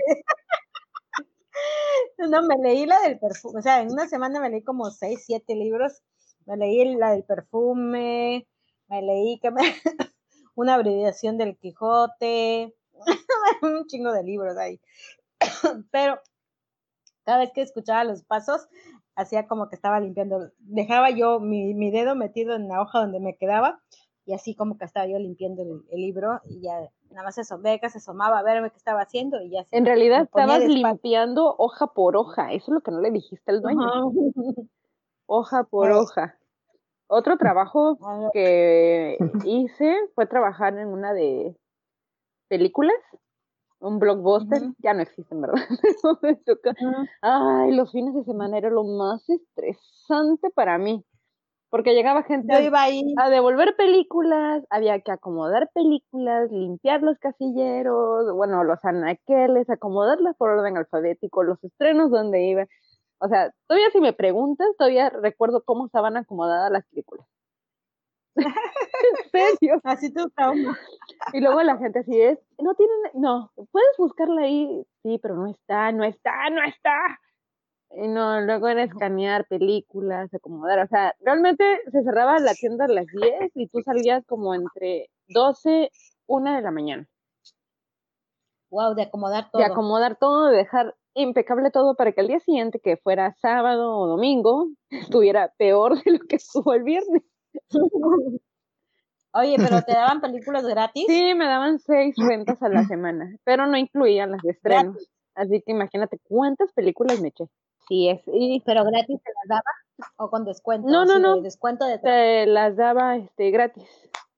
No, 2.18 2.42
me 2.42 2.56
leí 2.56 2.86
la 2.86 3.00
del 3.00 3.18
perfume, 3.18 3.58
o 3.58 3.62
sea, 3.62 3.80
en 3.80 3.90
una 3.90 4.06
semana 4.08 4.40
me 4.40 4.50
leí 4.50 4.62
como 4.62 4.90
seis, 4.90 5.22
siete 5.26 5.54
libros. 5.54 6.02
Me 6.46 6.56
leí 6.56 6.94
la 6.96 7.12
del 7.12 7.24
perfume, 7.24 8.46
me 8.88 9.02
leí 9.02 9.38
que 9.40 9.50
me... 9.50 9.62
una 10.54 10.74
abreviación 10.74 11.38
del 11.38 11.56
Quijote, 11.58 12.74
un 13.62 13.86
chingo 13.86 14.12
de 14.12 14.22
libros 14.24 14.56
ahí. 14.56 14.80
Pero 15.92 16.20
cada 17.24 17.38
vez 17.38 17.50
que 17.52 17.62
escuchaba 17.62 18.04
los 18.04 18.22
pasos, 18.24 18.68
hacía 19.16 19.46
como 19.46 19.68
que 19.68 19.76
estaba 19.76 20.00
limpiando. 20.00 20.50
Dejaba 20.58 21.10
yo 21.10 21.40
mi, 21.40 21.74
mi 21.74 21.90
dedo 21.90 22.14
metido 22.14 22.54
en 22.54 22.68
la 22.68 22.80
hoja 22.80 23.00
donde 23.00 23.20
me 23.20 23.36
quedaba 23.36 23.80
y 24.26 24.34
así 24.34 24.54
como 24.54 24.76
que 24.76 24.84
estaba 24.84 25.06
yo 25.06 25.18
limpiando 25.18 25.62
el, 25.62 25.82
el 25.90 26.00
libro 26.00 26.40
y 26.44 26.60
ya 26.60 26.74
nada 27.10 27.22
más 27.24 27.36
se 27.36 27.42
asomaba, 27.42 27.78
se 27.88 27.98
asomaba 27.98 28.38
a 28.40 28.42
verme 28.42 28.70
qué 28.70 28.76
estaba 28.76 29.00
haciendo 29.00 29.40
y 29.40 29.50
ya 29.50 29.64
se 29.64 29.76
En 29.76 29.86
realidad 29.86 30.22
estabas 30.24 30.66
limpiando 30.66 31.54
hoja 31.58 31.86
por 31.86 32.16
hoja. 32.16 32.52
Eso 32.52 32.66
es 32.72 32.74
lo 32.74 32.80
que 32.80 32.90
no 32.90 33.00
le 33.00 33.10
dijiste 33.12 33.50
al 33.52 33.62
dueño. 33.62 33.82
Ajá. 33.86 34.02
Hoja 35.28 35.64
por 35.64 35.88
Pues- 35.88 35.96
hoja. 35.98 36.36
Otro 37.08 37.36
trabajo 37.38 37.96
Ah, 38.02 38.30
que 38.32 39.16
hice 39.44 39.96
fue 40.14 40.26
trabajar 40.26 40.76
en 40.76 40.88
una 40.88 41.12
de 41.12 41.56
películas, 42.48 42.96
un 43.78 43.98
blockbuster, 44.00 44.62
ya 44.78 44.92
no 44.94 45.02
existen, 45.02 45.40
¿verdad? 45.40 45.56
Ay, 47.22 47.72
los 47.72 47.92
fines 47.92 48.14
de 48.14 48.24
semana 48.24 48.58
era 48.58 48.70
lo 48.70 48.84
más 48.84 49.28
estresante 49.28 50.50
para 50.50 50.78
mí, 50.78 51.04
porque 51.76 51.92
llegaba 51.92 52.22
gente 52.22 52.54
a- 52.54 52.62
iba 52.62 52.80
ahí, 52.80 53.02
a 53.18 53.28
devolver 53.28 53.76
películas, 53.76 54.64
había 54.70 54.98
que 55.02 55.12
acomodar 55.12 55.68
películas, 55.74 56.50
limpiar 56.50 57.02
los 57.02 57.18
casilleros, 57.18 58.32
bueno, 58.34 58.64
los 58.64 58.82
anaqueles, 58.82 59.68
acomodarlas 59.68 60.34
por 60.36 60.48
orden 60.48 60.78
alfabético, 60.78 61.42
los 61.42 61.62
estrenos 61.62 62.10
donde 62.10 62.42
iba. 62.44 62.66
O 63.18 63.28
sea, 63.28 63.52
todavía 63.66 63.90
si 63.90 64.00
me 64.00 64.14
preguntas, 64.14 64.66
todavía 64.78 65.10
recuerdo 65.10 65.62
cómo 65.64 65.84
estaban 65.84 66.16
acomodadas 66.16 66.72
las 66.72 66.86
películas. 66.86 67.26
en 68.36 69.30
serio. 69.30 69.78
así 69.84 70.10
tu 70.10 70.30
trauma. 70.30 70.78
Y 71.34 71.42
luego 71.42 71.62
la 71.62 71.76
gente 71.76 71.98
así 71.98 72.18
es, 72.18 72.38
no 72.58 72.74
tienen, 72.74 72.96
no, 73.12 73.52
puedes 73.70 73.96
buscarla 73.98 74.42
ahí, 74.44 74.82
sí, 75.02 75.18
pero 75.20 75.36
no 75.36 75.46
está, 75.50 75.92
no 75.92 76.04
está, 76.04 76.48
no 76.48 76.62
está. 76.62 77.20
Y 77.90 78.08
no, 78.08 78.40
luego 78.40 78.68
era 78.68 78.82
escanear 78.82 79.46
películas, 79.46 80.32
acomodar, 80.34 80.80
o 80.80 80.88
sea, 80.88 81.14
realmente 81.20 81.64
se 81.90 82.02
cerraba 82.02 82.38
la 82.40 82.52
tienda 82.54 82.84
a 82.84 82.88
las 82.88 83.06
10 83.06 83.52
y 83.54 83.68
tú 83.68 83.80
salías 83.82 84.24
como 84.26 84.54
entre 84.54 85.08
12, 85.28 85.90
1 86.26 86.56
de 86.56 86.62
la 86.62 86.70
mañana. 86.70 87.08
Wow, 88.70 88.94
de 88.94 89.02
acomodar 89.02 89.50
todo. 89.50 89.62
De 89.62 89.66
acomodar 89.66 90.16
todo, 90.16 90.48
de 90.48 90.56
dejar 90.58 90.94
impecable 91.14 91.70
todo 91.70 91.94
para 91.94 92.12
que 92.12 92.20
al 92.20 92.28
día 92.28 92.40
siguiente, 92.40 92.80
que 92.80 92.96
fuera 92.96 93.34
sábado 93.40 93.96
o 93.96 94.06
domingo, 94.06 94.68
estuviera 95.24 95.52
peor 95.56 96.02
de 96.02 96.12
lo 96.12 96.18
que 96.28 96.36
estuvo 96.36 96.74
el 96.74 96.82
viernes. 96.82 97.22
Oye, 99.32 99.56
pero 99.58 99.82
te 99.82 99.92
daban 99.92 100.20
películas 100.22 100.64
gratis. 100.66 101.04
Sí, 101.06 101.34
me 101.34 101.46
daban 101.46 101.78
seis 101.78 102.14
rentas 102.16 102.62
a 102.62 102.68
la 102.68 102.84
semana, 102.88 103.36
pero 103.44 103.66
no 103.66 103.76
incluían 103.76 104.30
las 104.32 104.42
de 104.42 104.50
estrenos. 104.50 105.10
Así 105.34 105.60
que 105.60 105.72
imagínate 105.72 106.18
cuántas 106.24 106.72
películas 106.72 107.20
me 107.20 107.28
eché. 107.28 107.44
Sí, 107.88 108.08
es, 108.08 108.20
y 108.26 108.60
Pero 108.66 108.84
gratis 108.84 109.20
te 109.22 109.30
las 109.32 109.48
daban 109.48 110.12
o 110.16 110.30
con 110.30 110.44
descuento. 110.44 110.88
No, 110.88 111.04
no, 111.04 111.18
no. 111.18 111.40
Descuento 111.40 111.86
de 111.86 111.98
te 111.98 112.46
las 112.46 112.76
daba 112.76 113.16
este 113.16 113.50
gratis. 113.50 113.88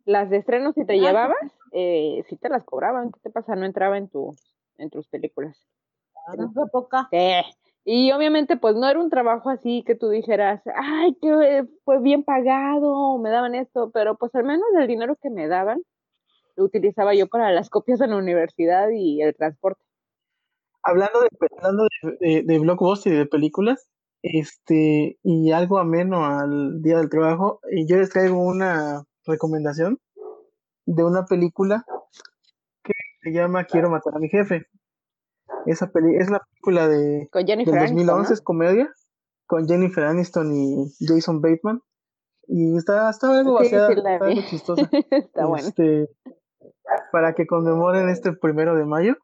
Las 0.05 0.31
de 0.31 0.39
estrenos 0.39 0.75
si 0.75 0.85
te 0.85 0.95
Ah, 0.95 0.97
llevabas, 0.97 1.37
eh, 1.73 2.25
sí 2.29 2.37
te 2.37 2.49
las 2.49 2.65
cobraban. 2.65 3.11
¿Qué 3.13 3.21
te 3.21 3.31
pasa? 3.31 3.57
No 3.57 3.67
entraba 3.67 3.99
en 3.99 4.09
tu 4.09 4.35
en 4.79 4.91
tus 4.91 5.09
películas. 5.09 5.67
no 6.37 6.51
fue 6.53 6.69
poca. 6.71 7.09
Sí. 7.11 7.33
Y 7.85 8.13
obviamente, 8.13 8.57
pues 8.59 8.75
no 8.77 8.87
era 8.87 9.01
un 9.01 9.09
trabajo 9.09 9.49
así 9.49 9.83
que 9.83 9.95
tú 9.95 10.11
dijeras, 10.11 10.63
ay, 10.77 11.15
que 11.23 11.67
fue 11.85 12.01
bien 12.01 12.23
pagado, 12.23 13.17
me 13.19 13.31
daban 13.31 13.55
esto, 13.55 13.91
pero 13.93 14.17
pues 14.17 14.35
al 14.35 14.45
menos 14.45 14.67
el 14.79 14.87
dinero 14.87 15.17
que 15.17 15.31
me 15.31 15.49
daban 15.49 15.81
lo 16.57 16.65
utilizaba 16.65 17.15
yo 17.15 17.29
para 17.29 17.51
las 17.53 17.71
copias 17.71 18.01
en 18.01 18.11
la 18.11 18.17
universidad 18.17 18.91
y 18.91 19.23
el 19.23 19.35
transporte. 19.35 19.83
Hablando 20.83 21.21
de, 21.21 21.29
hablando 21.59 21.87
de, 22.03 22.17
de, 22.21 22.43
de 22.45 22.59
blockbuster 22.59 23.13
y 23.13 23.17
de 23.17 23.27
películas, 23.27 23.89
este, 24.23 25.19
y 25.23 25.53
algo 25.53 25.79
ameno 25.79 26.25
al 26.25 26.83
día 26.83 26.99
del 26.99 27.09
trabajo, 27.09 27.61
y 27.71 27.87
yo 27.87 27.97
les 27.97 28.11
traigo 28.11 28.39
una 28.39 29.05
recomendación 29.27 29.99
de 30.87 31.05
una 31.05 31.27
película 31.27 31.85
que 32.83 32.93
se 33.23 33.31
llama 33.33 33.65
Quiero 33.65 33.91
matar 33.91 34.17
a 34.17 34.19
mi 34.19 34.29
jefe. 34.29 34.67
Esa 35.67 35.91
peli 35.91 36.17
es 36.17 36.29
una 36.29 36.41
película 36.41 36.89
de 36.89 37.29
Con 37.31 37.47
Jennifer 37.47 37.75
del 37.75 37.83
Aniston, 37.83 38.07
2011, 38.07 38.29
¿no? 38.29 38.35
es 38.35 38.41
comedia, 38.41 38.93
con 39.47 39.69
Jennifer 39.69 40.05
Aniston 40.05 40.55
y 40.55 40.95
Jason 41.01 41.41
Bateman. 41.41 41.83
Y 42.47 42.77
está, 42.77 43.11
está 43.11 43.39
algo 43.39 43.55
vaciada, 43.55 43.89
sí 43.89 44.01
la 44.03 44.15
está 44.15 44.27
vi. 44.27 44.33
algo 44.33 44.49
chistosa. 44.49 44.91
Está 45.11 45.47
bueno. 45.47 45.69
Este, 45.69 46.09
para 47.13 47.35
que 47.35 47.47
conmemoren 47.47 48.09
este 48.09 48.33
primero 48.33 48.75
de 48.75 48.87
mayo 48.87 49.17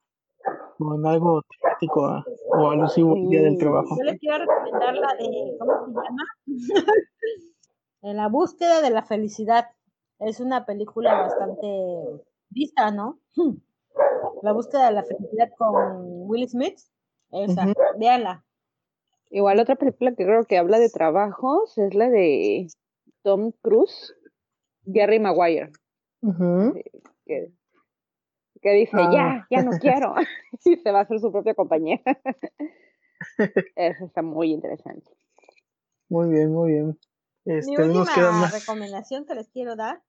con 0.78 1.06
algo 1.06 1.42
temático 1.42 2.06
a- 2.06 2.24
o 2.48 2.70
alusivo 2.70 3.14
al 3.14 3.28
Día 3.28 3.42
del. 3.42 3.58
Trabajo. 3.58 3.96
Yo 3.98 4.04
les 4.04 4.18
quiero 4.20 4.38
recomendar 4.38 4.94
la 4.94 5.14
de, 5.14 5.56
¿cómo 5.58 5.86
se 5.86 5.92
llama? 5.92 6.24
En 8.02 8.16
la 8.18 8.28
búsqueda 8.28 8.82
de 8.82 8.90
la 8.90 9.02
felicidad. 9.02 9.70
Es 10.18 10.38
una 10.38 10.66
película 10.66 11.22
bastante 11.22 11.66
vista, 12.50 12.90
¿no? 12.90 13.18
La 14.42 14.52
búsqueda 14.52 14.86
de 14.88 14.92
la 14.92 15.04
felicidad 15.04 15.48
con 15.56 16.28
Will 16.28 16.46
Smith. 16.48 16.78
Esa, 17.32 17.62
Ujú. 17.64 17.72
véanla. 17.98 18.44
Igual 19.30 19.58
otra 19.58 19.76
película 19.76 20.14
que 20.14 20.24
creo 20.24 20.44
que 20.44 20.58
habla 20.58 20.78
de 20.78 20.90
trabajos 20.90 21.76
es 21.78 21.94
la 21.94 22.10
de 22.10 22.68
Tom 23.22 23.52
Cruise, 23.62 24.14
Jerry 24.84 25.18
Maguire, 25.18 25.72
que, 27.24 27.50
que 28.64 28.72
dice, 28.72 28.96
Ah. 28.98 29.10
ya, 29.12 29.46
ya 29.50 29.62
no 29.62 29.70
quiero, 29.80 30.14
y 30.64 30.76
se 30.76 30.90
va 30.90 31.00
a 31.00 31.02
hacer 31.02 31.20
su 31.20 31.30
propia 31.30 31.54
compañía. 31.54 32.00
Eso 33.76 34.04
está 34.06 34.22
muy 34.22 34.50
interesante. 34.52 35.10
Muy 36.08 36.30
bien, 36.30 36.52
muy 36.52 36.72
bien. 36.72 36.98
Mi 37.44 37.54
Este, 37.54 37.86
nos 37.86 38.08
última 38.08 38.32
más. 38.32 38.52
recomendación 38.52 39.26
que 39.26 39.34
les 39.34 39.48
quiero 39.50 39.76
dar, 39.76 40.02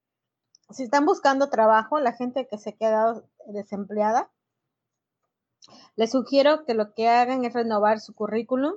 si 0.72 0.84
están 0.84 1.06
buscando 1.06 1.50
trabajo, 1.50 2.00
la 2.00 2.14
gente 2.14 2.48
que 2.48 2.58
se 2.58 2.72
ha 2.72 2.74
quedado 2.74 3.28
desempleada, 3.48 4.32
les 5.96 6.12
sugiero 6.12 6.66
que 6.66 6.74
lo 6.74 6.94
que 6.94 7.08
hagan 7.10 7.44
es 7.46 7.54
renovar 7.54 8.00
su 8.00 8.14
currículum 8.16 8.74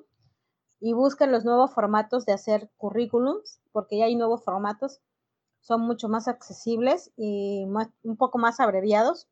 y 0.81 0.93
busquen 0.93 1.33
los 1.33 1.45
nuevos 1.45 1.73
formatos 1.73 2.25
de 2.27 2.33
hacer 2.33 2.71
currículums, 2.77 3.61
porque 3.73 3.99
ya 3.99 4.05
hay 4.07 4.17
nuevos 4.17 4.43
formatos, 4.45 5.01
son 5.61 5.83
mucho 5.83 6.09
más 6.09 6.29
accesibles 6.29 7.13
y 7.17 7.67
más- 7.67 7.91
un 8.03 8.17
poco 8.17 8.39
más 8.39 8.59
abreviados. 8.61 9.29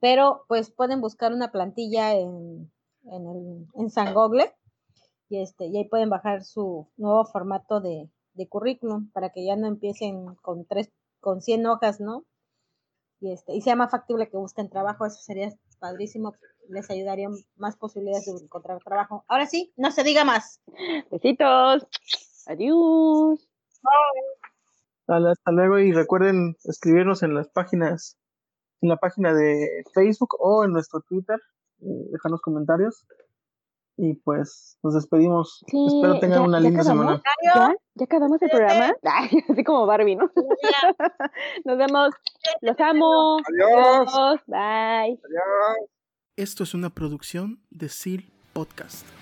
Pero 0.00 0.44
pues 0.48 0.70
pueden 0.70 1.00
buscar 1.00 1.32
una 1.32 1.50
plantilla 1.50 2.14
en, 2.14 2.70
en, 3.04 3.26
el, 3.28 3.66
en 3.74 3.90
San 3.90 4.14
Google 4.14 4.54
y, 5.28 5.42
este, 5.42 5.66
y 5.66 5.76
ahí 5.76 5.88
pueden 5.88 6.10
bajar 6.10 6.44
su 6.44 6.88
nuevo 6.96 7.24
formato 7.24 7.80
de, 7.80 8.08
de 8.34 8.48
currículum 8.48 9.10
para 9.10 9.30
que 9.30 9.44
ya 9.44 9.56
no 9.56 9.66
empiecen 9.66 10.34
con 10.36 10.64
tres, 10.64 10.90
con 11.20 11.42
100 11.42 11.66
hojas, 11.66 12.00
¿no? 12.00 12.24
Y, 13.20 13.32
este, 13.32 13.54
y 13.54 13.60
sea 13.60 13.74
más 13.74 13.90
factible 13.90 14.28
que 14.30 14.36
busquen 14.36 14.70
trabajo, 14.70 15.04
eso 15.04 15.20
sería 15.20 15.52
padrísimo, 15.80 16.34
les 16.68 16.88
ayudaría 16.90 17.28
más 17.56 17.76
posibilidades 17.76 18.26
de 18.26 18.44
encontrar 18.44 18.78
trabajo. 18.82 19.24
Ahora 19.28 19.46
sí, 19.46 19.72
no 19.76 19.90
se 19.90 20.04
diga 20.04 20.24
más. 20.24 20.62
Besitos. 21.10 21.86
Adiós. 22.46 23.48
Hasta 25.06 25.30
hasta 25.30 25.52
luego 25.52 25.78
y 25.78 25.92
recuerden 25.92 26.56
escribirnos 26.64 27.22
en 27.22 27.34
las 27.34 27.48
páginas, 27.48 28.16
en 28.80 28.88
la 28.88 28.96
página 28.96 29.32
de 29.34 29.82
Facebook 29.94 30.36
o 30.38 30.64
en 30.64 30.72
nuestro 30.72 31.00
Twitter, 31.00 31.38
eh, 31.82 31.86
dejarnos 32.12 32.40
comentarios. 32.40 33.06
Y 34.00 34.14
pues 34.14 34.78
nos 34.84 34.94
despedimos. 34.94 35.64
Sí, 35.66 35.86
Espero 35.88 36.20
tengan 36.20 36.38
ya- 36.42 36.46
una 36.46 36.58
ya 36.60 36.68
linda 36.68 36.84
semana. 36.84 37.20
¿Ya? 37.44 37.74
¿Ya 37.94 38.04
acabamos 38.04 38.40
el 38.40 38.48
programa? 38.50 38.94
Ay, 39.02 39.28
así 39.50 39.64
como 39.64 39.86
Barbie, 39.86 40.14
¿no? 40.14 40.30
Nos 41.64 41.78
vemos. 41.78 42.14
Los 42.60 42.78
amo. 42.78 43.38
Adiós. 43.38 44.08
Adiós. 44.14 44.40
Bye. 44.46 45.18
Adiós. 45.24 45.90
Esto 46.36 46.62
es 46.62 46.74
una 46.74 46.90
producción 46.90 47.60
de 47.70 47.88
SEAL 47.88 48.30
Podcast. 48.52 49.17